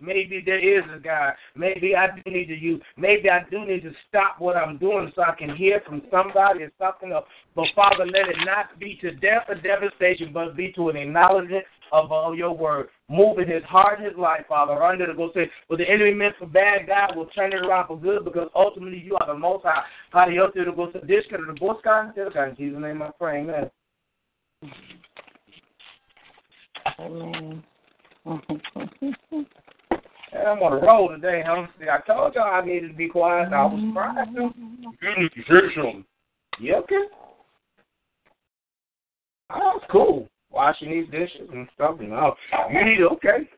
Maybe 0.00 0.40
there 0.46 0.60
is 0.60 0.84
a 0.94 1.00
God. 1.00 1.32
Maybe 1.56 1.96
I 1.96 2.06
do 2.14 2.30
need 2.30 2.46
to 2.46 2.56
use. 2.56 2.80
Maybe 2.96 3.28
I 3.28 3.44
do 3.50 3.66
need 3.66 3.82
to 3.82 3.90
stop 4.08 4.36
what 4.38 4.56
I'm 4.56 4.78
doing 4.78 5.10
so 5.16 5.22
I 5.22 5.34
can 5.34 5.56
hear 5.56 5.82
from 5.84 6.02
somebody 6.12 6.62
or 6.62 6.70
something 6.78 7.10
else. 7.10 7.26
But 7.56 7.66
Father, 7.74 8.06
let 8.06 8.28
it 8.28 8.36
not 8.46 8.78
be 8.78 8.96
to 9.00 9.10
death 9.16 9.46
or 9.48 9.56
devastation, 9.56 10.32
but 10.32 10.56
be 10.56 10.70
to 10.74 10.90
an 10.90 10.96
acknowledgement 10.96 11.64
of 11.92 12.10
uh, 12.10 12.14
all 12.14 12.34
your 12.34 12.52
word. 12.52 12.88
Moving 13.08 13.48
his 13.48 13.62
heart 13.64 13.98
and 13.98 14.08
his 14.08 14.16
life, 14.18 14.44
Father, 14.48 14.82
under 14.82 15.06
to 15.06 15.14
go 15.14 15.30
say, 15.34 15.50
what 15.68 15.78
the 15.78 15.88
enemy 15.88 16.14
meant 16.14 16.36
for 16.38 16.46
bad, 16.46 16.86
God 16.86 17.16
will 17.16 17.26
turn 17.26 17.52
it 17.52 17.64
around 17.64 17.86
for 17.86 17.98
good 17.98 18.24
because 18.24 18.48
ultimately 18.54 18.98
you 18.98 19.16
are 19.20 19.26
the 19.26 19.38
most 19.38 19.64
high. 19.64 19.84
How 20.10 20.28
you 20.28 20.46
to 20.52 20.72
go 20.72 20.90
to 20.90 21.00
this 21.06 21.24
kind 21.30 21.48
of 21.48 21.54
the 21.54 21.60
boss 21.60 21.80
guy? 21.84 22.10
In 22.16 22.56
Jesus' 22.56 22.80
name 22.80 23.02
I 23.02 23.10
pray, 23.18 23.40
amen. 23.40 23.70
Amen. 26.98 27.62
I'm 30.34 30.58
on 30.58 30.72
a 30.72 30.86
roll 30.86 31.08
today, 31.08 31.42
huh? 31.46 31.66
See, 31.80 31.86
I 31.88 32.00
told 32.06 32.34
y'all 32.34 32.52
I 32.52 32.64
needed 32.64 32.88
to 32.88 32.94
be 32.94 33.08
quiet. 33.08 33.52
I 33.52 33.64
was 33.64 33.80
surprised. 33.88 34.30
You 34.34 35.42
say 35.48 35.74
something. 35.74 36.04
Yeah, 36.60 36.76
okay. 36.76 37.04
That's 39.48 39.84
cool. 39.90 40.28
Washing 40.50 40.90
these 40.90 41.10
dishes 41.10 41.48
and 41.52 41.68
stuff. 41.74 41.96
You 42.00 42.08
know, 42.08 42.34
you 42.70 42.84
need 42.84 43.02
okay. 43.02 43.48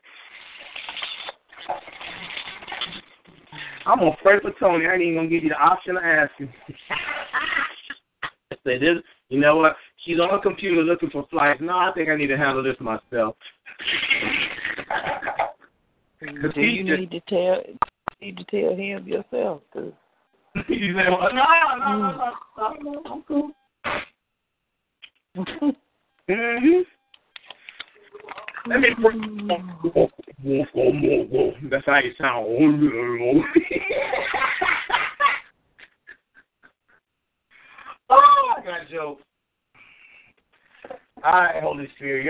I'm 3.85 3.99
gonna 3.99 4.15
pray 4.21 4.39
for 4.41 4.51
Tony. 4.59 4.85
I 4.85 4.93
ain't 4.93 5.01
even 5.01 5.15
gonna 5.15 5.29
give 5.29 5.43
you 5.43 5.49
the 5.49 5.55
option 5.55 5.95
to 5.95 6.01
ask 6.01 6.31
him. 6.37 6.53
Say 8.65 8.77
this. 8.77 8.97
You 9.29 9.39
know 9.39 9.55
what? 9.57 9.75
She's 10.05 10.19
on 10.19 10.37
a 10.37 10.41
computer 10.41 10.83
looking 10.83 11.09
for 11.09 11.25
flights. 11.31 11.61
No, 11.61 11.77
I 11.77 11.91
think 11.95 12.09
I 12.09 12.15
need 12.15 12.27
to 12.27 12.37
handle 12.37 12.63
this 12.63 12.75
myself. 12.79 13.35
Do 16.19 16.61
you 16.61 16.83
need 16.83 17.11
to 17.11 17.19
tell 17.21 17.63
need 18.21 18.37
to 18.37 18.43
tell 18.43 18.75
him 18.75 19.07
yourself? 19.07 19.61
Cause 19.73 19.93
you 20.67 20.93
say, 20.93 21.09
well, 21.09 21.33
no, 21.33 21.43
no, 21.79 21.95
no, 21.95 22.33
no, 22.57 22.73
no, 22.81 23.01
I'm 23.05 23.23
cool. 23.23 23.51
Mm-hmm. 26.31 26.81
Let 28.67 28.79
me. 28.79 28.89
That's 31.69 31.85
how 31.85 31.99
you 31.99 32.13
sound. 32.19 32.45
oh, 38.09 38.53
I 38.57 38.61
got 38.63 38.81
a 38.81 38.85
joke. 38.91 39.19
All 41.23 41.33
right, 41.33 41.61
Holy 41.61 41.87
Spirit, 41.95 42.23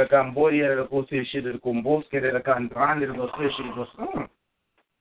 I 0.00 0.08
body, 0.34 0.56
you're 0.58 0.76
the 0.76 0.88
boss, 1.82 2.04
get 2.10 2.24
it, 2.24 2.34
I 2.34 2.40
can 2.40 2.68
brand 2.68 3.02
it, 3.02 3.08
the 3.08 3.28
fish, 3.38 3.52
it, 3.58 4.30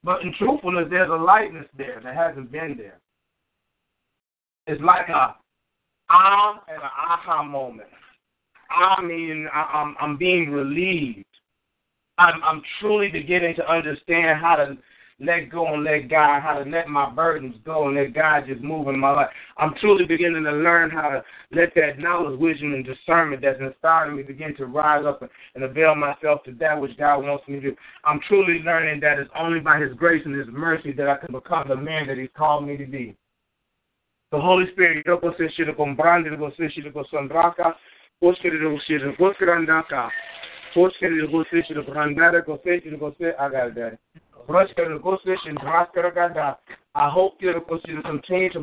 but 0.03 0.22
in 0.22 0.34
truthfulness, 0.38 0.88
there's 0.89 1.10
a 1.10 1.13
lightness 1.13 1.65
there 1.77 2.01
that 2.03 2.13
hasn't 2.13 2.51
been 2.51 2.75
there. 2.77 3.00
It's 4.67 4.82
like 4.82 5.08
a 5.10 5.36
ah 6.10 6.63
and 6.67 6.77
an 6.77 6.84
aha 6.84 7.44
moment. 7.44 7.89
I 8.69 9.01
mean, 9.01 9.48
I, 9.53 9.62
I'm 9.62 9.95
I'm 10.00 10.17
being 10.17 10.51
relieved. 10.51 11.25
I'm 12.17 12.43
I'm 12.43 12.62
truly 12.79 13.10
beginning 13.10 13.55
to 13.55 13.72
understand 13.72 14.39
how 14.41 14.55
to 14.55 14.77
let 15.19 15.50
go 15.50 15.74
and 15.74 15.84
let 15.84 16.10
God, 16.10 16.41
how 16.41 16.62
to 16.62 16.69
let 16.69 16.89
my 16.89 17.10
burdens 17.10 17.55
go 17.65 17.88
and 17.88 17.95
let 17.95 18.13
God 18.13 18.43
just 18.48 18.62
move 18.62 18.89
in 18.89 19.00
my 19.00 19.12
life. 19.12 19.29
I'm 19.57 19.74
truly 19.79 20.03
beginning 20.05 20.43
to 20.43 20.51
learn 20.51 20.89
how 20.89 21.10
to 21.10 21.24
let 21.51 21.74
that 21.75 22.00
knowledge, 22.00 22.38
wisdom, 22.38 22.74
and 22.74 22.86
discernment 22.86 23.41
that's 23.41 23.62
inspiring 23.62 24.17
me 24.17 24.24
begin 24.24 24.53
to 24.57 24.65
rise 24.65 25.05
up 25.05 25.24
and 25.55 25.63
avail 25.63 25.95
myself 25.95 26.43
to 26.43 26.51
that 26.60 26.79
which 26.79 26.98
God 26.98 27.19
wants 27.19 27.48
me 27.48 27.55
to 27.55 27.62
do. 27.62 27.75
I'm 28.03 28.19
truly 28.27 28.60
learning 28.65 29.00
that 29.01 29.17
it's 29.17 29.31
only 29.39 29.62
by 29.62 29.79
His 29.79 29.93
grace 29.93 30.24
and 30.25 30.36
His 30.36 30.48
mercy 30.51 30.91
that 30.93 31.07
I 31.07 31.15
can 31.17 31.31
become 31.34 31.69
the 31.69 31.77
man 31.77 32.07
that 32.07 32.17
He's 32.17 32.29
called 32.36 32.67
me 32.67 32.75
to 32.75 32.86
be. 32.86 33.15
The 34.31 34.41
Holy 34.41 34.69
Spirit, 34.74 35.05
I 43.39 43.50
got 43.50 43.67
it, 43.67 43.75
Daddy. 43.75 43.98
Prospero 44.48 45.00
Goslish 45.00 45.45
Draskara 45.57 46.13
Gada. 46.13 46.57
I 46.93 47.10
hope 47.10 47.36
you're 47.39 47.60
going 47.60 47.79
to 47.84 48.01
continue 48.03 48.51
to 48.51 48.60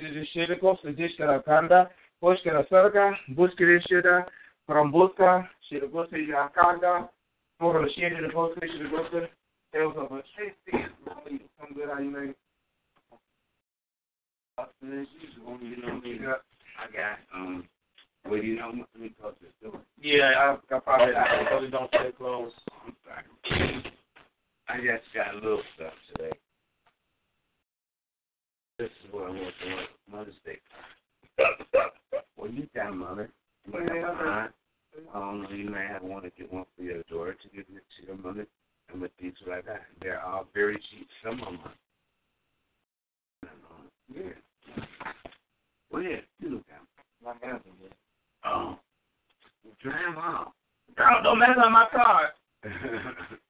de 0.00 0.24
Shiriko, 0.34 0.76
Sujishkara 0.82 1.44
Kanda, 1.44 1.90
Poskara 2.22 2.68
Sarga, 2.68 3.14
Buskiri 3.34 3.80
Shida, 3.90 4.26
Prombuska, 4.68 5.48
Shiragosi 5.70 6.28
Yakanda, 6.28 7.08
Shiri 7.60 8.20
de 8.20 8.28
Gosi, 8.32 8.60
Shiragosi, 8.62 9.28
Tales 9.72 9.96
of. 9.96 10.22
I 16.78 16.92
got 16.92 17.18
um 17.34 17.68
well, 18.28 18.42
you 18.42 18.56
know, 18.56 18.72
let 18.74 19.00
me 19.00 19.14
close 19.20 19.34
this 19.40 19.52
door. 19.62 19.80
Yeah, 20.00 20.56
I, 20.70 20.74
I 20.74 20.78
probably, 20.80 21.14
I 21.14 21.44
probably 21.48 21.70
don't 21.70 21.88
stay 21.90 22.10
close. 22.16 22.52
I'm 22.84 22.96
sorry. 23.04 23.84
I 24.68 24.76
just 24.78 25.04
got 25.14 25.34
a 25.34 25.36
little 25.36 25.62
stuff 25.76 25.92
today. 26.12 26.36
This 28.78 28.90
is 29.06 29.12
what 29.12 29.26
I 29.26 29.30
want 29.30 29.54
to 29.62 29.70
know. 29.70 29.82
Mother's 30.10 30.34
Day. 30.44 30.58
well, 32.36 32.50
you 32.50 32.66
got 32.74 32.94
mother. 32.94 33.30
You 33.66 33.72
might 33.72 33.88
have 33.88 34.16
a. 34.16 34.50
I 35.14 35.18
don't 35.20 35.42
know. 35.42 35.50
You 35.50 35.70
may 35.70 35.86
have 35.86 36.02
want 36.02 36.24
to 36.24 36.30
get 36.30 36.52
one 36.52 36.64
for 36.76 36.82
your 36.82 37.02
daughter 37.04 37.34
to 37.34 37.48
give 37.50 37.66
it 37.74 37.84
to 38.00 38.06
your 38.06 38.16
mother. 38.16 38.46
And 38.92 39.00
with 39.00 39.12
things 39.20 39.34
like 39.46 39.66
that, 39.66 39.82
they're 40.00 40.24
all 40.24 40.46
very 40.52 40.76
cheap. 40.76 41.08
Some 41.24 41.40
of 41.40 41.46
them 41.46 41.58
are. 41.64 41.72
Yeah. 44.14 44.84
Well, 45.90 46.02
yeah, 46.02 46.16
you 46.40 46.50
look 46.50 46.68
down. 46.68 46.86
My 47.22 47.32
hands 47.46 47.62
are 47.66 47.82
good. 47.82 47.94
Oh. 48.44 48.78
Drive 49.82 50.16
off. 50.16 50.52
Girl, 50.96 51.22
don't 51.22 51.38
mess 51.38 51.50
up 51.58 51.70
my 51.70 51.86
car. 51.90 52.30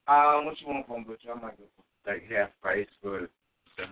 um, 0.09 0.45
what 0.47 0.61
you 0.61 0.67
want 0.67 0.87
from 0.87 1.05
Butcher? 1.05 1.33
I 1.33 1.41
might 1.41 1.59
go. 1.59 1.65
Like 2.07 2.25
half 2.31 2.51
price 2.63 2.87
for 3.03 3.29
stuff. 3.75 3.89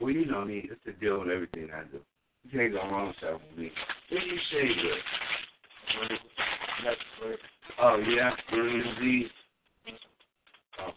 Well, 0.00 0.10
you 0.10 0.26
know 0.26 0.44
me. 0.44 0.68
It's 0.70 0.80
the 0.84 0.92
deal 0.92 1.20
with 1.20 1.28
everything 1.28 1.68
I 1.74 1.84
do. 1.84 2.00
You 2.44 2.50
can't 2.58 2.72
go 2.72 2.78
wrong 2.78 3.08
with 3.08 3.16
stuff 3.16 3.40
with 3.50 3.58
me. 3.58 3.70
What 4.10 4.20
do 4.20 4.26
you 4.26 4.38
say 4.50 4.68
good? 4.82 4.98
Oh, 7.80 7.96
yeah. 7.96 8.30
Mm-hmm. 8.52 9.20
Oh. 10.80 10.92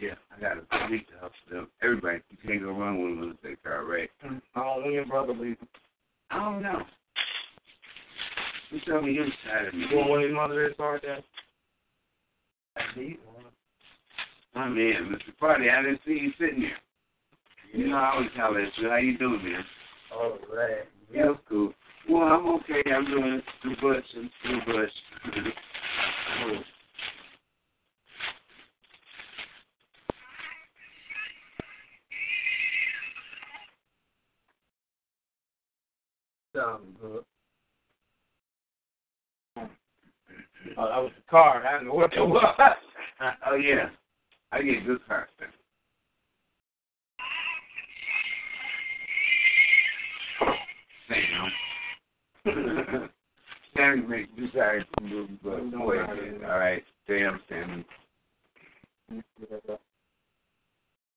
Yeah, 0.00 0.14
I 0.36 0.40
got 0.40 0.58
a 0.58 0.60
to 0.60 0.98
help 1.20 1.32
them. 1.50 1.68
Everybody, 1.82 2.18
you 2.30 2.36
can't 2.46 2.62
go 2.62 2.72
wrong 2.72 3.00
with 3.02 3.10
them 3.10 3.20
when 3.20 3.38
they 3.42 3.56
car, 3.62 3.84
right? 3.84 4.10
Oh, 4.56 4.82
when 4.82 4.92
your 4.92 5.06
brother 5.06 5.32
leaves. 5.32 5.60
I 6.30 6.38
don't 6.40 6.62
know. 6.62 6.82
You 8.70 8.80
tell 8.86 9.02
me 9.02 9.12
your 9.12 9.26
side 9.46 9.68
of 9.68 9.74
me. 9.74 9.86
Well, 9.94 10.10
when 10.10 10.22
his 10.22 10.32
mother 10.32 10.66
is 10.66 10.74
hard, 10.76 11.02
then. 11.04 11.22
My 14.54 14.68
man, 14.68 15.14
Mr. 15.14 15.36
Party, 15.38 15.70
I 15.70 15.82
didn't 15.82 16.00
see 16.06 16.12
you 16.12 16.32
sitting 16.38 16.60
there. 16.60 16.78
You 17.72 17.88
know, 17.88 17.96
I 17.96 18.14
always 18.14 18.30
tell 18.36 18.54
that 18.54 18.66
shit. 18.76 18.90
How 18.90 18.96
you 18.96 19.18
doing, 19.18 19.42
man? 19.44 19.64
All 20.14 20.38
right. 20.54 20.84
Yeah, 21.12 21.26
that's 21.28 21.38
cool. 21.48 21.72
Well, 22.08 22.22
I'm 22.22 22.46
okay. 22.56 22.82
I'm 22.92 23.04
doing 23.04 23.42
too 23.62 23.74
much 23.82 24.04
and 24.16 24.30
too 24.44 24.72
much. 24.72 24.90
Sounds. 36.54 36.98
Oh, 39.56 40.88
that 40.88 40.98
was 40.98 41.12
the 41.16 41.22
car. 41.30 41.66
I 41.66 41.72
didn't 41.72 41.88
know 41.88 41.94
what 41.94 42.12
it 42.12 42.20
was. 42.20 42.58
oh, 43.46 43.56
yeah. 43.56 43.88
I 44.52 44.62
get 44.62 44.86
good 44.86 45.00
then. 45.08 45.26
Sam. 51.08 51.50
Sam 53.76 54.08
makes 54.08 54.28
sorry 54.54 54.86
for 54.94 55.04
moving, 55.04 55.38
but 55.42 55.64
no 55.64 55.86
way. 55.86 55.98
All 55.98 56.58
right. 56.58 56.84
Sam, 57.06 57.40
Sam. 57.48 57.84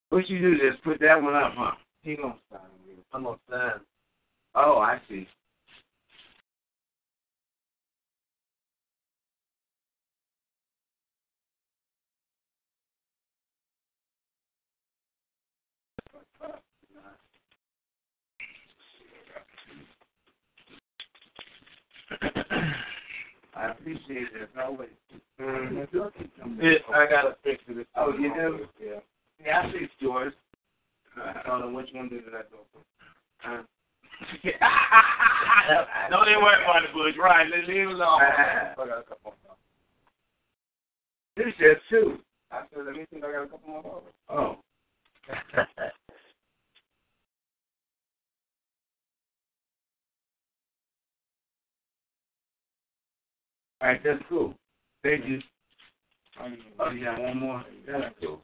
What 0.09 0.29
you 0.29 0.39
do? 0.39 0.57
Just 0.69 0.83
put 0.83 0.99
that 1.01 1.21
one 1.21 1.35
up, 1.35 1.53
huh? 1.55 1.71
He 2.01 2.15
gonna 2.15 2.35
stand. 2.47 2.63
I'm 3.13 3.23
gonna 3.23 3.37
stand. 3.47 3.81
Oh, 4.59 4.79
I 4.79 4.99
see. 5.07 5.27
I 23.55 23.67
appreciate 23.71 24.27
it 24.33 24.41
as 24.41 24.49
always. 24.63 24.89
Mm-hmm. 25.39 26.59
It, 26.61 26.81
I 26.93 27.05
gotta 27.07 27.35
fix 27.43 27.63
it. 27.67 27.87
Oh, 27.95 28.11
you 28.17 28.33
do? 28.33 28.67
Yeah. 28.83 28.99
Yeah, 29.45 29.61
I 29.61 29.71
fixed 29.71 29.95
yours. 29.99 30.33
I 31.15 31.41
don't 31.45 31.59
know 31.61 31.77
which 31.77 31.89
one 31.93 32.09
did 32.09 32.23
I 32.29 32.41
go 32.51 32.65
for. 32.73 33.49
Uh, 33.59 33.61
no, 36.09 36.25
they 36.25 36.35
weren't 36.35 36.65
by 36.65 36.81
the 36.81 36.93
bush. 36.93 37.15
Right, 37.19 37.47
let's 37.49 37.67
leave 37.67 37.87
it 37.87 37.93
alone. 37.93 38.21
I 38.21 38.73
got 38.75 38.99
a 38.99 39.03
couple 39.03 39.33
more. 39.43 39.55
This 41.35 41.53
is 41.59 41.77
two. 41.89 42.17
I 42.51 42.61
said, 42.73 42.85
let 42.85 42.95
me 42.95 43.05
see 43.11 43.17
if 43.17 43.23
I 43.23 43.31
got 43.31 43.43
a 43.43 43.47
couple 43.47 43.69
more 43.69 43.83
dollars. 43.83 44.03
Oh. 44.29 44.57
All 53.79 53.89
right, 53.89 54.01
that's 54.03 54.23
cool. 54.27 54.55
Thank 55.03 55.25
you. 55.25 55.39
Oh, 56.79 56.89
you 56.91 57.05
got 57.05 57.21
one 57.21 57.37
more? 57.39 57.63
That's 57.85 58.15
cool. 58.21 58.41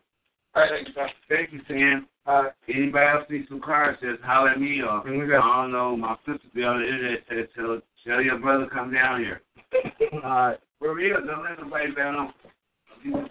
All 0.55 0.61
right, 0.61 0.71
thank 0.71 0.87
you, 0.87 0.93
sir. 0.93 1.09
Thank 1.29 1.51
you, 1.53 1.61
Sam. 1.67 2.07
All 2.25 2.43
right. 2.43 2.51
Anybody 2.69 3.05
else 3.05 3.29
need 3.29 3.45
some 3.49 3.59
cards, 3.59 3.99
just 4.01 4.21
holler 4.23 4.51
at 4.51 4.59
me 4.59 4.81
or 4.81 5.03
Here. 5.05 5.39
I 5.39 5.61
don't 5.61 5.71
know, 5.71 5.97
my 5.97 6.15
sister 6.25 6.47
be 6.53 6.63
on 6.63 6.79
the 6.79 6.87
internet 6.87 7.19
said 7.27 7.47
tell 7.55 7.79
tell 8.05 8.21
your 8.21 8.39
brother 8.39 8.67
come 8.67 8.93
down 8.93 9.19
here. 9.19 9.41
All 10.13 10.19
right. 10.21 10.57
For 10.79 10.93
real, 10.95 11.17
don't 11.25 11.43
let 11.43 11.59
nobody 11.59 11.93
down 11.93 12.15
on 12.15 13.29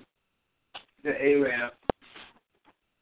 the 1.05 1.11
Arab. 1.11 1.73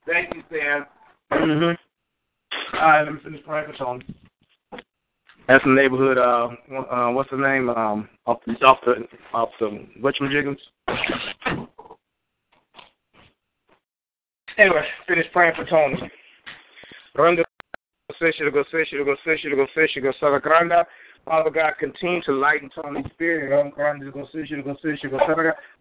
Thank 0.07 0.35
you, 0.35 0.43
Sam. 0.51 0.87
Mm-hmm. 1.33 2.77
All 2.77 2.81
right, 2.81 3.03
let 3.05 3.15
me 3.15 3.21
finish 3.23 3.45
praying 3.45 3.73
for 3.73 3.79
Tony. 3.79 4.07
That's 5.49 5.65
the 5.65 5.71
neighborhood. 5.71 6.19
Uh, 6.19 6.49
uh, 6.77 7.11
what's 7.11 7.31
the 7.31 7.37
name? 7.37 7.69
Um, 7.71 8.09
off 8.27 8.39
the 8.47 8.53
off 8.65 8.79
the 8.85 9.07
off 9.33 9.49
the 9.59 9.87
Richmond 10.01 10.59
Anyway, 14.61 14.83
finish 15.09 15.25
praying 15.33 15.55
for 15.57 15.65
Tony. 15.65 15.97
Saragranda. 20.21 20.85
Father 21.25 21.51
God, 21.51 21.73
continue 21.79 22.21
to 22.25 22.33
lighten 22.33 22.69
Tony's 22.75 23.07
spirit. 23.15 23.73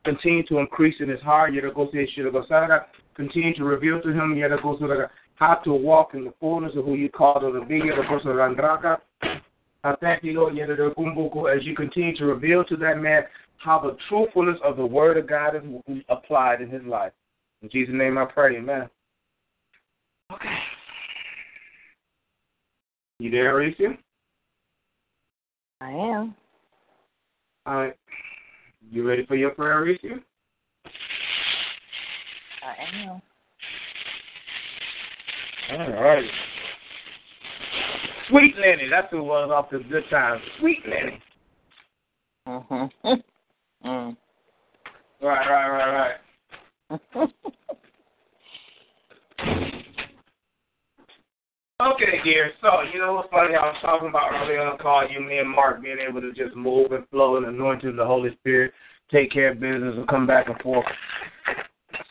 Continue 0.06 0.44
to 0.48 0.60
increase 0.60 0.96
in 1.02 1.10
his 1.10 1.20
heart. 1.20 1.54
Continue 3.16 3.56
to 3.56 3.64
reveal 3.66 4.02
to 4.02 4.10
him. 4.14 4.42
How 5.36 5.56
to 5.56 5.74
walk 5.74 6.14
in 6.14 6.24
the 6.24 6.34
fullness 6.40 6.72
of 6.78 6.86
who 6.86 6.96
you 6.96 7.10
called 7.10 7.44
him 7.44 7.60
to 7.60 7.66
be. 7.66 7.82
I 9.84 9.96
thank 10.00 10.24
you, 10.24 10.34
Lord, 10.34 10.58
as 10.58 11.66
you 11.66 11.76
continue 11.76 12.16
to 12.16 12.26
reveal 12.26 12.64
to 12.64 12.78
that 12.78 12.98
man 13.00 13.24
how 13.58 13.80
the 13.80 13.98
truthfulness 14.08 14.58
of 14.64 14.78
the 14.78 14.86
word 14.86 15.18
of 15.18 15.28
God 15.28 15.58
is 15.58 15.64
applied 16.08 16.62
in 16.62 16.70
his 16.70 16.84
life. 16.84 17.12
In 17.62 17.70
Jesus' 17.70 17.94
name 17.94 18.18
I 18.18 18.26
pray, 18.26 18.58
amen. 18.58 18.90
Okay. 20.32 20.56
You 23.20 23.32
there, 23.32 23.60
Alicia? 23.60 23.98
I 25.82 25.92
am. 25.92 26.36
All 27.66 27.76
right. 27.76 27.96
You 28.92 29.08
ready 29.08 29.26
for 29.26 29.36
your 29.36 29.52
prayer, 29.52 29.84
Alicia? 29.84 30.20
I 32.64 32.76
am. 33.06 33.22
All 35.72 35.92
right. 36.02 36.30
Sweet 38.30 38.56
Lenny, 38.58 38.88
that's 38.90 39.08
who 39.12 39.24
was 39.24 39.50
off 39.52 39.70
the 39.72 39.80
good 39.80 40.04
times. 40.10 40.42
Sweet 40.60 40.80
Lenny. 40.88 41.22
Mm-hmm. 42.48 43.08
mm. 43.88 44.18
Right, 45.22 45.50
right, 45.50 45.70
right, 45.70 45.94
right. 45.94 46.16
Okay, 51.82 52.20
dear. 52.26 52.52
So, 52.62 52.82
you 52.94 53.00
know 53.00 53.14
what's 53.14 53.30
funny? 53.30 53.56
I 53.56 53.68
was 53.68 53.78
talking 53.82 54.10
about 54.10 54.34
earlier 54.34 54.60
on 54.62 54.78
the 54.78 54.84
call, 54.84 55.08
you, 55.08 55.22
me, 55.22 55.38
and 55.38 55.50
Mark 55.50 55.82
being 55.82 56.00
able 56.00 56.20
to 56.22 56.34
just 56.34 56.56
move 56.56 56.92
and 56.92 57.08
flow 57.10 57.38
and 57.38 57.46
anointing 57.46 57.96
the 57.96 58.06
Holy 58.06 58.36
Spirit, 58.40 58.74
take 59.12 59.32
care 59.32 59.52
of 59.52 59.60
business, 59.60 59.96
and 59.96 60.08
come 60.08 60.28
back 60.28 60.50
and 60.50 60.60
forth. 60.62 60.86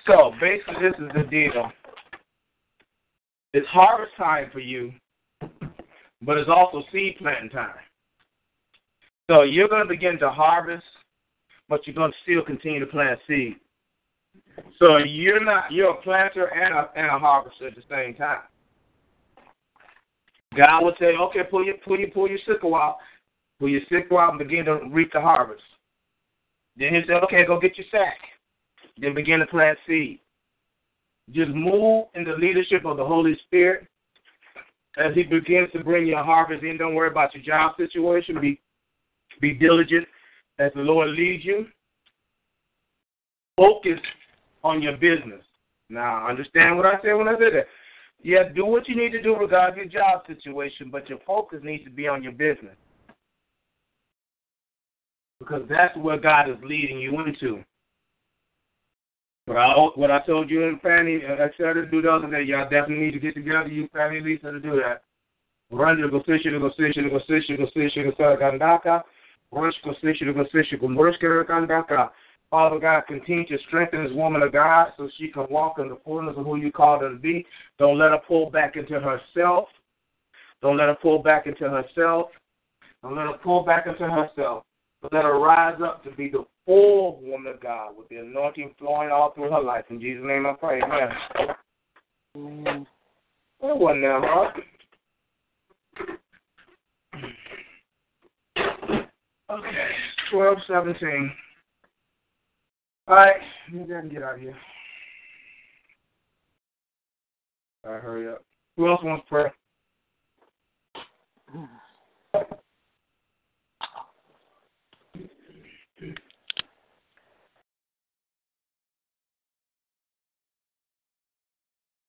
So, 0.06 0.32
basically, 0.40 0.76
this 0.80 0.94
is 0.98 1.10
the 1.14 1.24
deal. 1.28 1.70
It's 3.52 3.66
harvest 3.68 4.12
time 4.16 4.48
for 4.52 4.60
you, 4.60 4.92
but 6.22 6.38
it's 6.38 6.48
also 6.48 6.82
seed 6.92 7.16
planting 7.18 7.50
time. 7.50 7.76
So, 9.30 9.42
you're 9.42 9.68
going 9.68 9.82
to 9.82 9.88
begin 9.88 10.18
to 10.20 10.30
harvest, 10.30 10.84
but 11.68 11.86
you're 11.86 11.96
going 11.96 12.12
to 12.12 12.16
still 12.22 12.42
continue 12.42 12.80
to 12.80 12.86
plant 12.86 13.20
seed. 13.28 13.56
So, 14.78 14.98
you're 14.98 15.44
not 15.44 15.70
you're 15.70 15.90
a 15.90 16.02
planter 16.02 16.46
and 16.46 16.74
a 16.74 16.90
and 16.96 17.06
a 17.06 17.18
harvester 17.18 17.68
at 17.68 17.74
the 17.74 17.82
same 17.90 18.14
time. 18.14 18.42
God 20.56 20.84
would 20.84 20.94
say, 20.98 21.14
okay, 21.16 21.40
pull 21.50 21.64
your 21.64 21.76
pull 21.84 21.98
your 21.98 22.10
pull 22.10 22.28
your 22.28 22.38
sickle 22.46 22.74
out, 22.74 22.96
pull 23.58 23.68
your 23.68 23.82
sickle 23.90 24.18
out 24.18 24.30
and 24.30 24.38
begin 24.38 24.64
to 24.64 24.80
reap 24.90 25.12
the 25.12 25.20
harvest. 25.20 25.62
Then 26.76 26.94
he 26.94 27.00
said, 27.06 27.22
okay, 27.24 27.44
go 27.44 27.60
get 27.60 27.76
your 27.76 27.86
sack. 27.90 28.18
Then 28.98 29.14
begin 29.14 29.40
to 29.40 29.46
plant 29.46 29.78
seed. 29.86 30.20
Just 31.32 31.50
move 31.50 32.06
in 32.14 32.24
the 32.24 32.32
leadership 32.32 32.84
of 32.84 32.96
the 32.96 33.04
Holy 33.04 33.36
Spirit 33.46 33.86
as 34.96 35.14
He 35.14 35.22
begins 35.24 35.70
to 35.72 35.84
bring 35.84 36.06
your 36.06 36.24
harvest 36.24 36.64
in. 36.64 36.78
Don't 36.78 36.94
worry 36.94 37.10
about 37.10 37.34
your 37.34 37.42
job 37.42 37.72
situation. 37.76 38.40
Be 38.40 38.60
be 39.40 39.54
diligent 39.54 40.06
as 40.58 40.72
the 40.74 40.80
Lord 40.80 41.10
leads 41.10 41.44
you. 41.44 41.66
Focus 43.56 44.00
on 44.68 44.82
your 44.82 44.96
business. 44.96 45.42
Now, 45.90 46.28
understand 46.28 46.76
what 46.76 46.86
I 46.86 47.00
said 47.02 47.14
when 47.14 47.28
I 47.28 47.32
said 47.32 47.54
that. 47.54 47.66
Yeah, 48.22 48.48
do 48.54 48.66
what 48.66 48.88
you 48.88 48.96
need 48.96 49.12
to 49.12 49.22
do 49.22 49.36
regarding 49.36 49.78
your 49.78 49.86
job 49.86 50.22
situation, 50.26 50.90
but 50.90 51.08
your 51.08 51.18
focus 51.26 51.60
needs 51.62 51.84
to 51.84 51.90
be 51.90 52.08
on 52.08 52.22
your 52.22 52.32
business. 52.32 52.76
Because 55.38 55.62
that's 55.68 55.96
where 55.96 56.18
God 56.18 56.50
is 56.50 56.56
leading 56.64 56.98
you 56.98 57.20
into. 57.24 57.64
What 59.46 59.56
I, 59.56 59.72
what 59.94 60.10
I 60.10 60.18
told 60.26 60.50
you 60.50 60.68
and 60.68 60.80
Fanny, 60.82 61.22
uh, 61.24 61.34
I 61.34 61.48
said 61.56 61.74
to 61.74 61.86
do 61.86 62.02
the 62.02 62.10
other 62.10 62.28
day, 62.30 62.42
y'all 62.42 62.68
definitely 62.68 63.06
need 63.06 63.12
to 63.12 63.20
get 63.20 63.34
together, 63.34 63.68
you, 63.68 63.88
Fanny, 63.94 64.20
Lisa, 64.20 64.50
to 64.50 64.60
do 64.60 64.76
that. 64.76 65.04
Run 65.70 65.96
to 65.98 66.08
go 66.10 66.22
fish, 66.24 66.42
to 66.42 66.58
go 66.58 66.70
fish, 66.76 66.94
to 66.96 67.08
go 67.08 67.20
fish, 67.26 67.46
to 67.46 67.56
go 67.56 67.70
fish, 72.50 72.58
to 72.58 72.70
go 72.70 72.80
Saragandaka. 72.80 72.80
Rush 72.80 72.80
go 72.80 72.80
fish, 72.80 72.80
to 72.80 72.80
go 72.80 72.80
fish, 72.80 72.80
to 72.80 72.80
go 72.80 72.80
Murskiragandaka. 72.80 72.80
Father 72.80 72.80
God, 72.80 73.02
continue 73.06 73.46
to 73.46 73.58
strengthen 73.66 74.04
this 74.04 74.12
woman 74.14 74.42
of 74.42 74.52
God 74.52 74.92
so 74.96 75.08
she 75.18 75.28
can 75.28 75.46
walk 75.50 75.78
in 75.78 75.88
the 75.88 75.98
fullness 76.04 76.36
of 76.38 76.46
who 76.46 76.56
you 76.56 76.72
called 76.72 77.02
her 77.02 77.10
to 77.10 77.16
be. 77.16 77.46
Don't 77.78 77.98
let 77.98 78.10
her 78.10 78.20
pull 78.26 78.50
back 78.50 78.76
into 78.76 79.00
herself. 79.00 79.68
Don't 80.62 80.78
let 80.78 80.88
her 80.88 80.96
pull 81.00 81.22
back 81.22 81.46
into 81.46 81.68
herself. 81.68 82.30
Don't 83.02 83.16
let 83.16 83.26
her 83.26 83.38
pull 83.42 83.64
back 83.64 83.86
into 83.86 84.08
herself. 84.08 84.64
But 85.02 85.12
let 85.12 85.24
her 85.24 85.38
rise 85.38 85.80
up 85.84 86.02
to 86.04 86.10
be 86.10 86.28
the 86.28 86.46
full 86.66 87.20
woman 87.22 87.52
of 87.52 87.60
God 87.60 87.96
with 87.96 88.08
the 88.08 88.16
anointing 88.16 88.74
flowing 88.78 89.10
all 89.10 89.32
through 89.32 89.50
her 89.50 89.62
life. 89.62 89.84
In 89.90 90.00
Jesus' 90.00 90.24
name 90.26 90.46
I 90.46 90.54
pray. 90.54 90.82
Amen. 90.82 91.08
Amen. 92.36 92.86
That 93.60 93.78
wasn't 93.78 94.02
that 94.02 94.22
hard. 94.24 94.62
Okay, 99.50 99.88
twelve 100.30 100.58
seventeen. 100.66 101.32
All 103.08 103.16
right, 103.16 103.40
you 103.72 103.86
can 103.86 104.10
get 104.10 104.22
out 104.22 104.34
of 104.34 104.40
here. 104.40 104.54
All 107.86 107.92
right, 107.92 108.02
hurry 108.02 108.28
up. 108.28 108.44
Who 108.76 108.86
else 108.86 109.00
wants 109.02 109.26
prayer? 109.30 109.54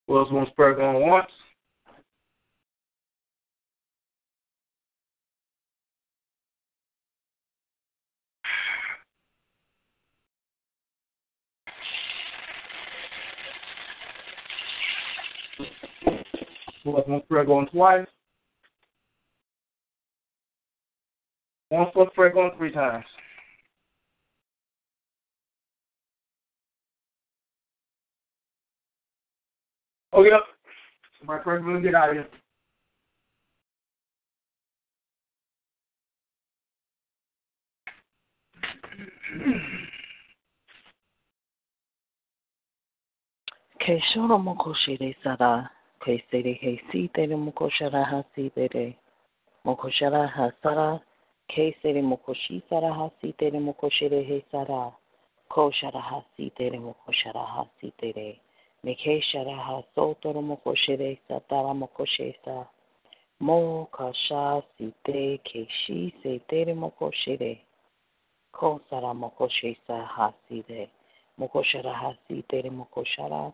Who 0.10 0.18
else 0.18 0.30
wants 0.34 0.52
prayer 0.58 0.76
going 0.76 1.08
once? 1.08 1.32
Else 16.98 17.08
wants 17.08 17.28
prayer 17.28 17.46
going 17.46 17.68
twice? 17.68 18.08
One 21.70 21.88
for 21.94 22.10
prayer 22.12 22.32
going 22.32 22.52
three 22.58 22.72
times. 22.72 23.06
Oh, 30.12 30.22
okay, 30.22 30.32
up. 30.32 30.46
My 31.24 31.44
friend, 31.44 31.66
we'll 31.66 31.82
get 31.82 31.94
out 31.94 32.10
of 32.10 32.16
here. 32.16 32.28
Keshoro 43.86 44.40
sara. 46.00 46.18
Kesere 46.18 46.54
hesi 46.54 47.10
tere 47.14 47.36
mokoshara 47.36 48.04
hasi 48.04 48.50
tere. 48.50 48.96
Mokoshara 49.66 50.28
hasara. 50.28 51.00
Kesere 51.50 52.02
mokoshi 52.02 52.62
sara 52.70 52.94
hasi 52.94 53.34
tere 53.34 53.60
mokoshire 53.60 54.24
he 54.26 54.44
sara. 54.52 54.92
Tere 56.58 56.80
mokoshara 56.80 57.46
hasi 57.46 57.92
tere. 58.00 58.40
Mekeshara 58.84 59.56
haso 59.58 60.16
toro 60.22 60.42
mokoshire 60.42 61.20
satara 61.28 61.74
mokoshesa. 61.74 62.68
Mo 63.42 63.88
kasha 63.92 64.62
site 64.78 65.40
keshi 65.44 66.14
se 66.24 66.40
tere 66.48 66.74
mokoshire. 66.74 67.60
Kosara 68.54 69.14
mokoshe 69.14 69.78
sa 69.88 70.06
haside. 70.06 70.90
Mokoshara 71.40 71.94
hasite 71.94 72.70
mokoshara. 72.70 73.54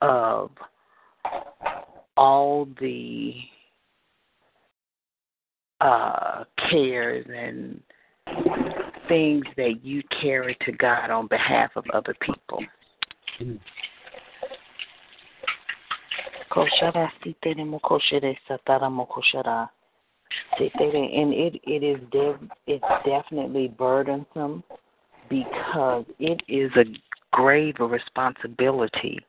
of 0.00 0.50
all 2.16 2.68
the 2.80 3.34
uh, 5.80 6.44
cares 6.70 7.24
and 7.34 7.80
things 9.08 9.44
that 9.56 9.84
you 9.84 10.02
carry 10.20 10.56
to 10.66 10.72
God 10.72 11.10
on 11.10 11.28
behalf 11.28 11.70
of 11.76 11.84
other 11.94 12.14
people. 12.20 12.62
Sitere, 20.58 21.20
and 21.20 21.32
it 21.32 21.60
it 21.64 21.82
is 21.82 22.00
de- 22.10 22.38
it's 22.66 22.84
definitely 23.06 23.68
burdensome 23.68 24.62
because 25.28 26.04
it 26.18 26.42
is 26.48 26.70
a 26.76 26.84
grave 27.32 27.76
responsibility 27.78 29.20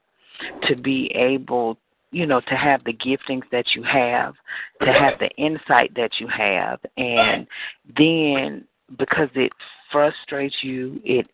to 0.67 0.75
be 0.75 1.11
able 1.15 1.77
you 2.11 2.25
know 2.25 2.41
to 2.41 2.55
have 2.55 2.83
the 2.83 2.93
giftings 2.93 3.43
that 3.51 3.65
you 3.75 3.83
have 3.83 4.33
to 4.81 4.91
have 4.91 5.13
the 5.19 5.29
insight 5.37 5.93
that 5.95 6.11
you 6.19 6.27
have. 6.27 6.79
And 6.97 7.47
then 7.97 8.65
because 8.97 9.29
it 9.35 9.51
frustrates 9.91 10.55
you 10.61 10.99
it 11.03 11.27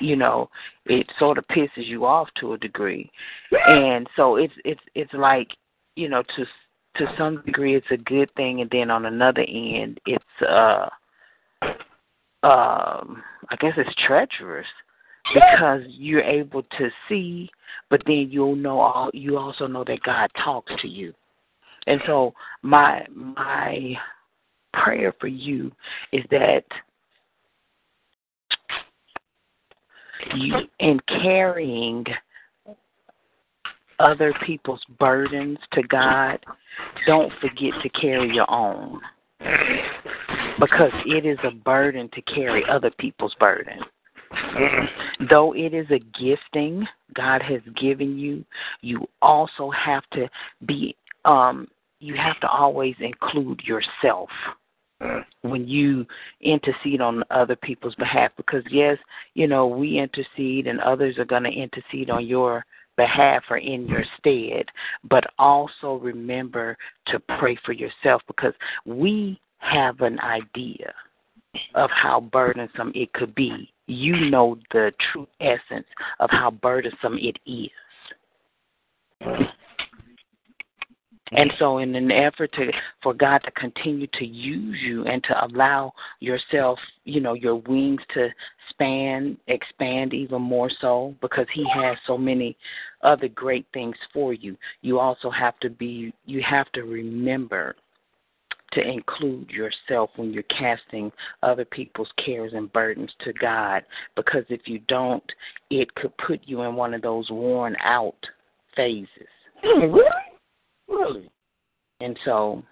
you 0.00 0.16
know 0.16 0.48
it 0.86 1.06
sort 1.18 1.38
of 1.38 1.46
pisses 1.48 1.86
you 1.86 2.04
off 2.04 2.28
to 2.40 2.54
a 2.54 2.58
degree. 2.58 3.10
And 3.68 4.08
so 4.16 4.36
it's 4.36 4.54
it's 4.64 4.80
it's 4.94 5.14
like 5.14 5.48
you 5.96 6.08
know 6.08 6.22
to 6.36 6.44
to 6.96 7.14
some 7.16 7.42
degree 7.46 7.76
it's 7.76 7.86
a 7.90 7.96
good 7.96 8.32
thing. 8.34 8.60
And 8.60 8.70
then 8.70 8.90
on 8.90 9.06
another 9.06 9.42
end 9.48 10.00
it's 10.06 10.24
uh 10.46 10.88
um 12.44 13.22
i 13.50 13.56
guess 13.60 13.74
it's 13.76 13.94
treacherous 14.04 14.66
because 15.34 15.82
you're 15.88 16.22
able 16.22 16.62
to 16.62 16.88
see 17.08 17.50
but 17.90 18.02
then 18.06 18.28
you'll 18.30 18.56
know 18.56 18.80
all 18.80 19.10
you 19.12 19.36
also 19.38 19.66
know 19.66 19.84
that 19.84 20.02
god 20.02 20.30
talks 20.42 20.72
to 20.80 20.88
you 20.88 21.12
and 21.86 22.00
so 22.06 22.32
my 22.62 23.04
my 23.10 23.94
prayer 24.72 25.14
for 25.20 25.26
you 25.26 25.70
is 26.12 26.24
that 26.30 26.64
you 30.34 30.54
in 30.78 31.00
carrying 31.08 32.04
other 34.02 34.34
people's 34.44 34.82
burdens 34.98 35.58
to 35.72 35.82
God, 35.84 36.38
don't 37.06 37.32
forget 37.40 37.72
to 37.82 37.88
carry 37.90 38.34
your 38.34 38.50
own. 38.50 39.00
Because 40.60 40.92
it 41.06 41.24
is 41.24 41.38
a 41.44 41.50
burden 41.50 42.08
to 42.14 42.22
carry 42.22 42.64
other 42.68 42.90
people's 42.98 43.34
burden. 43.40 43.78
Though 45.30 45.54
it 45.54 45.74
is 45.74 45.86
a 45.90 45.98
gifting 46.20 46.86
God 47.14 47.42
has 47.42 47.60
given 47.80 48.18
you, 48.18 48.44
you 48.80 49.06
also 49.20 49.70
have 49.70 50.02
to 50.12 50.28
be 50.66 50.96
um 51.24 51.68
you 52.00 52.14
have 52.16 52.40
to 52.40 52.48
always 52.48 52.96
include 52.98 53.60
yourself 53.60 54.28
when 55.42 55.68
you 55.68 56.04
intercede 56.40 57.00
on 57.00 57.22
other 57.30 57.56
people's 57.56 57.94
behalf. 57.96 58.32
Because 58.36 58.64
yes 58.70 58.98
you 59.34 59.46
know 59.46 59.66
we 59.66 59.98
intercede 59.98 60.66
and 60.66 60.80
others 60.80 61.18
are 61.18 61.24
going 61.24 61.44
to 61.44 61.50
intercede 61.50 62.10
on 62.10 62.26
your 62.26 62.64
behalf 62.96 63.42
or 63.50 63.58
in 63.58 63.86
your 63.86 64.04
stead. 64.18 64.66
But 65.08 65.24
also 65.38 65.94
remember 65.94 66.76
to 67.06 67.20
pray 67.38 67.56
for 67.64 67.72
yourself 67.72 68.22
because 68.26 68.54
we 68.84 69.40
have 69.58 70.00
an 70.00 70.18
idea 70.20 70.92
of 71.74 71.90
how 71.90 72.20
burdensome 72.20 72.92
it 72.94 73.12
could 73.12 73.34
be 73.34 73.71
you 73.92 74.30
know 74.30 74.58
the 74.72 74.92
true 75.12 75.26
essence 75.40 75.86
of 76.20 76.30
how 76.30 76.50
burdensome 76.50 77.18
it 77.18 77.38
is 77.46 77.70
and 81.34 81.50
so, 81.58 81.78
in 81.78 81.94
an 81.94 82.10
effort 82.10 82.52
to 82.54 82.70
for 83.02 83.14
God 83.14 83.38
to 83.38 83.50
continue 83.52 84.06
to 84.18 84.26
use 84.26 84.78
you 84.82 85.04
and 85.06 85.24
to 85.24 85.46
allow 85.46 85.94
yourself, 86.20 86.78
you 87.04 87.20
know, 87.20 87.32
your 87.32 87.56
wings 87.56 88.02
to 88.14 88.28
span, 88.68 89.38
expand 89.46 90.12
even 90.12 90.42
more 90.42 90.70
so, 90.80 91.14
because 91.22 91.46
He 91.54 91.64
has 91.74 91.96
so 92.06 92.18
many 92.18 92.56
other 93.02 93.28
great 93.28 93.66
things 93.72 93.96
for 94.12 94.34
you. 94.34 94.58
You 94.82 94.98
also 94.98 95.30
have 95.30 95.58
to 95.60 95.70
be, 95.70 96.12
you 96.26 96.42
have 96.42 96.70
to 96.72 96.82
remember 96.82 97.76
to 98.72 98.80
include 98.80 99.50
yourself 99.50 100.10
when 100.16 100.32
you're 100.32 100.42
casting 100.44 101.12
other 101.42 101.64
people's 101.64 102.10
cares 102.24 102.52
and 102.54 102.72
burdens 102.72 103.12
to 103.20 103.32
God, 103.34 103.84
because 104.16 104.44
if 104.48 104.62
you 104.66 104.80
don't, 104.88 105.24
it 105.70 105.94
could 105.94 106.12
put 106.26 106.40
you 106.44 106.62
in 106.62 106.74
one 106.74 106.94
of 106.94 107.02
those 107.02 107.30
worn 107.30 107.76
out 107.82 108.16
phases. 108.76 109.08
Really? 109.64 110.02
Really? 110.88 111.30
And 112.00 112.18
so, 112.24 112.62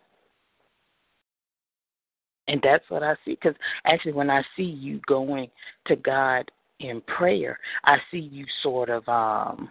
and 2.48 2.60
that's 2.62 2.84
what 2.88 3.02
I 3.02 3.14
see. 3.24 3.38
Because 3.40 3.54
actually, 3.86 4.12
when 4.12 4.28
I 4.28 4.42
see 4.56 4.64
you 4.64 5.00
going 5.06 5.48
to 5.86 5.96
God 5.96 6.50
in 6.80 7.00
prayer, 7.02 7.58
I 7.84 7.98
see 8.10 8.18
you 8.18 8.44
sort 8.62 8.90
of, 8.90 9.08
um, 9.08 9.70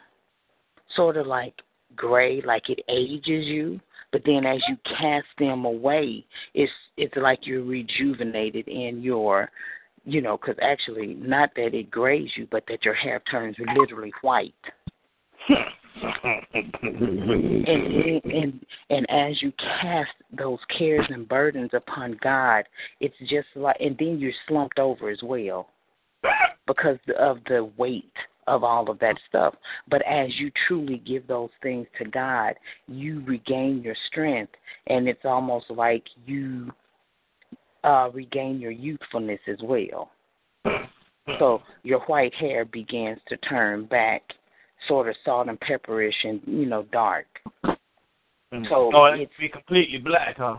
sort 0.96 1.18
of 1.18 1.28
like 1.28 1.54
gray, 1.96 2.42
like 2.42 2.70
it 2.70 2.80
ages 2.90 3.46
you. 3.46 3.80
But 4.12 4.24
then 4.26 4.46
as 4.46 4.60
you 4.68 4.76
cast 4.98 5.28
them 5.38 5.66
away, 5.66 6.26
it's 6.54 6.72
it's 6.98 7.16
like 7.16 7.46
you're 7.46 7.64
rejuvenated 7.64 8.68
in 8.68 9.02
your, 9.04 9.52
you 10.04 10.22
know, 10.22 10.38
because 10.38 10.56
actually, 10.62 11.14
not 11.16 11.52
that 11.56 11.76
it 11.76 11.92
grays 11.92 12.30
you, 12.36 12.48
but 12.50 12.64
that 12.68 12.84
your 12.84 12.96
hair 12.96 13.22
turns 13.30 13.56
literally 13.76 14.14
white. 14.22 14.54
and, 16.94 18.24
and 18.26 18.66
and 18.90 19.10
as 19.10 19.42
you 19.42 19.52
cast 19.82 20.12
those 20.36 20.60
cares 20.76 21.06
and 21.10 21.28
burdens 21.28 21.72
upon 21.74 22.18
God, 22.22 22.64
it's 23.00 23.16
just 23.30 23.48
like, 23.56 23.78
and 23.80 23.96
then 24.00 24.18
you're 24.20 24.32
slumped 24.48 24.80
over 24.80 25.10
as 25.10 25.22
well 25.22 25.70
because 26.66 26.98
of 27.18 27.40
the 27.48 27.70
weight 27.78 28.12
of 28.50 28.64
all 28.64 28.90
of 28.90 29.00
that 29.00 29.16
stuff. 29.30 29.56
But 29.88 30.02
as 30.06 30.28
you 30.38 30.52
truly 30.68 30.98
give 31.06 31.28
those 31.28 31.52
things 31.62 31.88
to 32.00 32.06
God, 32.10 32.56
you 32.88 33.24
regain 33.26 33.82
your 33.84 33.96
strength, 34.08 34.54
and 34.88 35.08
it's 35.08 35.24
almost 35.24 35.70
like 35.70 36.04
you 36.26 36.72
uh, 37.84 38.10
regain 38.14 38.60
your 38.60 38.72
youthfulness 38.72 39.40
as 39.48 39.60
well. 39.64 40.12
So 41.38 41.62
your 41.84 42.00
white 42.02 42.34
hair 42.34 42.66
begins 42.66 43.20
to 43.30 43.38
turn 43.38 43.86
back 43.86 44.24
sort 44.88 45.08
of 45.08 45.16
salt 45.24 45.48
and 45.48 45.60
pepperish 45.60 46.12
and 46.24 46.42
you 46.46 46.66
know 46.66 46.86
dark. 46.92 47.28
Mm. 48.54 48.68
So 48.68 48.92
oh, 48.94 49.06
it 49.06 49.22
it's 49.22 49.32
be 49.40 49.48
completely 49.48 50.00
black, 50.00 50.38
huh? 50.38 50.58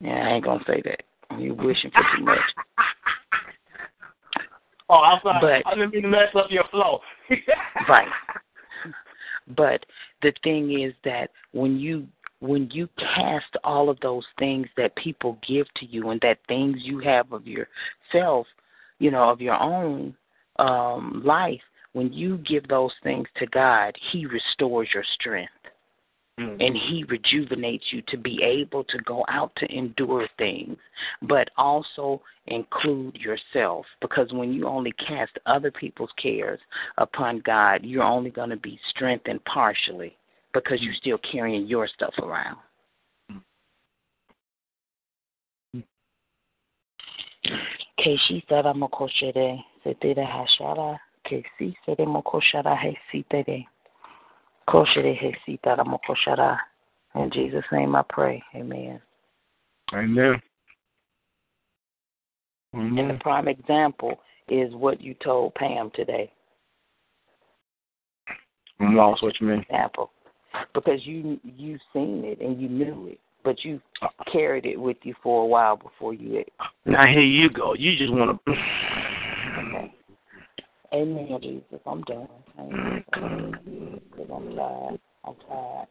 Yeah, 0.00 0.10
I 0.10 0.34
ain't 0.34 0.44
gonna 0.44 0.62
say 0.66 0.82
that. 0.84 1.02
You're 1.40 1.54
wishing 1.54 1.90
for 1.90 2.02
too 2.16 2.24
much. 2.24 2.38
oh, 4.88 4.94
I'm 4.94 5.20
sorry. 5.22 5.62
But, 5.62 5.70
I 5.70 5.74
didn't 5.74 5.92
mean 5.92 6.02
to 6.02 6.08
mess 6.08 6.28
up 6.34 6.46
your 6.50 6.64
flow. 6.70 7.00
right. 7.88 8.08
But 9.56 9.84
the 10.22 10.32
thing 10.42 10.80
is 10.80 10.94
that 11.04 11.30
when 11.52 11.78
you 11.78 12.06
when 12.40 12.68
you 12.72 12.88
cast 12.98 13.56
all 13.62 13.88
of 13.88 13.98
those 14.00 14.24
things 14.38 14.66
that 14.76 14.94
people 14.96 15.38
give 15.46 15.66
to 15.76 15.86
you 15.86 16.10
and 16.10 16.20
that 16.20 16.38
things 16.46 16.76
you 16.80 16.98
have 16.98 17.32
of 17.32 17.46
yourself, 17.46 18.46
you 18.98 19.10
know, 19.10 19.30
of 19.30 19.40
your 19.40 19.60
own 19.60 20.14
um 20.58 21.22
life, 21.24 21.60
when 21.92 22.12
you 22.12 22.38
give 22.38 22.66
those 22.68 22.92
things 23.02 23.26
to 23.38 23.46
God, 23.46 23.94
He 24.12 24.26
restores 24.26 24.88
your 24.92 25.04
strength. 25.14 25.52
Mm-hmm. 26.40 26.60
And 26.60 26.76
he 26.76 27.04
rejuvenates 27.08 27.84
you 27.92 28.02
to 28.08 28.16
be 28.16 28.42
able 28.42 28.82
to 28.84 28.98
go 29.04 29.24
out 29.28 29.52
to 29.56 29.72
endure 29.72 30.26
things, 30.36 30.76
but 31.22 31.48
also 31.56 32.20
include 32.46 33.16
yourself. 33.16 33.86
Because 34.00 34.32
when 34.32 34.52
you 34.52 34.66
only 34.66 34.92
cast 34.92 35.38
other 35.46 35.70
people's 35.70 36.10
cares 36.20 36.58
upon 36.98 37.40
God, 37.46 37.82
you're 37.84 38.02
only 38.02 38.30
going 38.30 38.50
to 38.50 38.56
be 38.56 38.80
strengthened 38.90 39.44
partially 39.44 40.16
because 40.52 40.82
you're 40.82 40.94
still 40.94 41.18
carrying 41.18 41.66
your 41.66 41.86
stuff 41.86 42.14
around. 42.18 42.58
Keishi 48.00 48.42
Sara 48.48 48.74
Mokoshere, 48.74 49.62
Setere 49.84 50.26
Hashara, 50.26 50.98
Keisi 51.30 51.74
Sere 51.84 52.06
Mokoshara 52.06 52.76
Hesitere, 52.76 52.94
Koshere 53.04 53.04
Hesitara 53.14 53.64
Mokoshara. 53.64 53.73
In 57.14 57.30
Jesus' 57.30 57.64
name 57.70 57.94
I 57.94 58.02
pray. 58.08 58.42
Amen. 58.54 59.00
Amen. 59.92 60.40
And 62.72 63.10
the 63.10 63.18
prime 63.20 63.46
example 63.46 64.18
is 64.48 64.74
what 64.74 65.00
you 65.00 65.14
told 65.22 65.54
Pam 65.54 65.90
today. 65.94 66.30
I'm 68.80 68.96
lost. 68.96 69.22
What 69.22 69.40
you 69.40 69.46
mean? 69.46 69.60
Example, 69.60 70.10
because 70.74 71.00
you 71.06 71.38
you 71.44 71.78
seen 71.92 72.22
it 72.24 72.40
and 72.40 72.60
you 72.60 72.68
knew 72.68 73.08
it, 73.08 73.20
but 73.44 73.64
you 73.64 73.80
uh. 74.02 74.08
carried 74.32 74.66
it 74.66 74.76
with 74.76 74.96
you 75.04 75.14
for 75.22 75.44
a 75.44 75.46
while 75.46 75.76
before 75.76 76.14
you. 76.14 76.42
Now 76.84 77.06
here 77.06 77.20
you 77.20 77.48
go. 77.48 77.74
You 77.74 77.96
just 77.96 78.12
want 78.12 78.40
to. 78.44 78.54
Okay. 80.94 81.02
Amen, 81.02 81.38
Jesus. 81.42 81.80
I'm 81.86 82.02
done. 82.02 82.28
Amen. 82.58 83.04
Because 84.10 84.30
I'm 84.32 84.56
tired. 84.56 85.00
I'm 85.24 85.34
tired. 85.48 85.88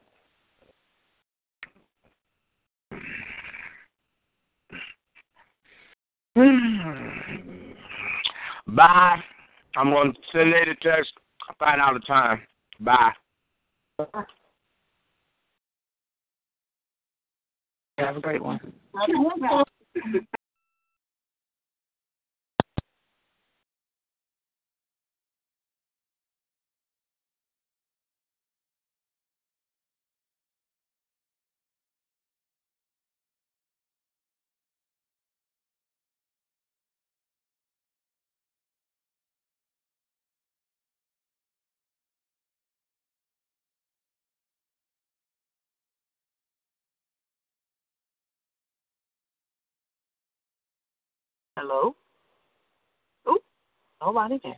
Bye. 8.68 9.18
I'm 9.76 9.90
going 9.90 10.14
to 10.14 10.20
send 10.32 10.52
Lady 10.52 10.72
a 10.72 10.76
text. 10.76 11.12
I'll 11.50 11.56
find 11.60 11.82
out 11.82 11.94
the 11.94 12.00
time. 12.00 12.42
Bye. 12.80 13.12
Have 17.98 18.18
a 18.18 18.22
great 18.22 18.42
one. 18.44 18.60
Hello? 51.56 51.96
Oh, 53.28 53.38
nobody 54.02 54.40
there. 54.44 54.58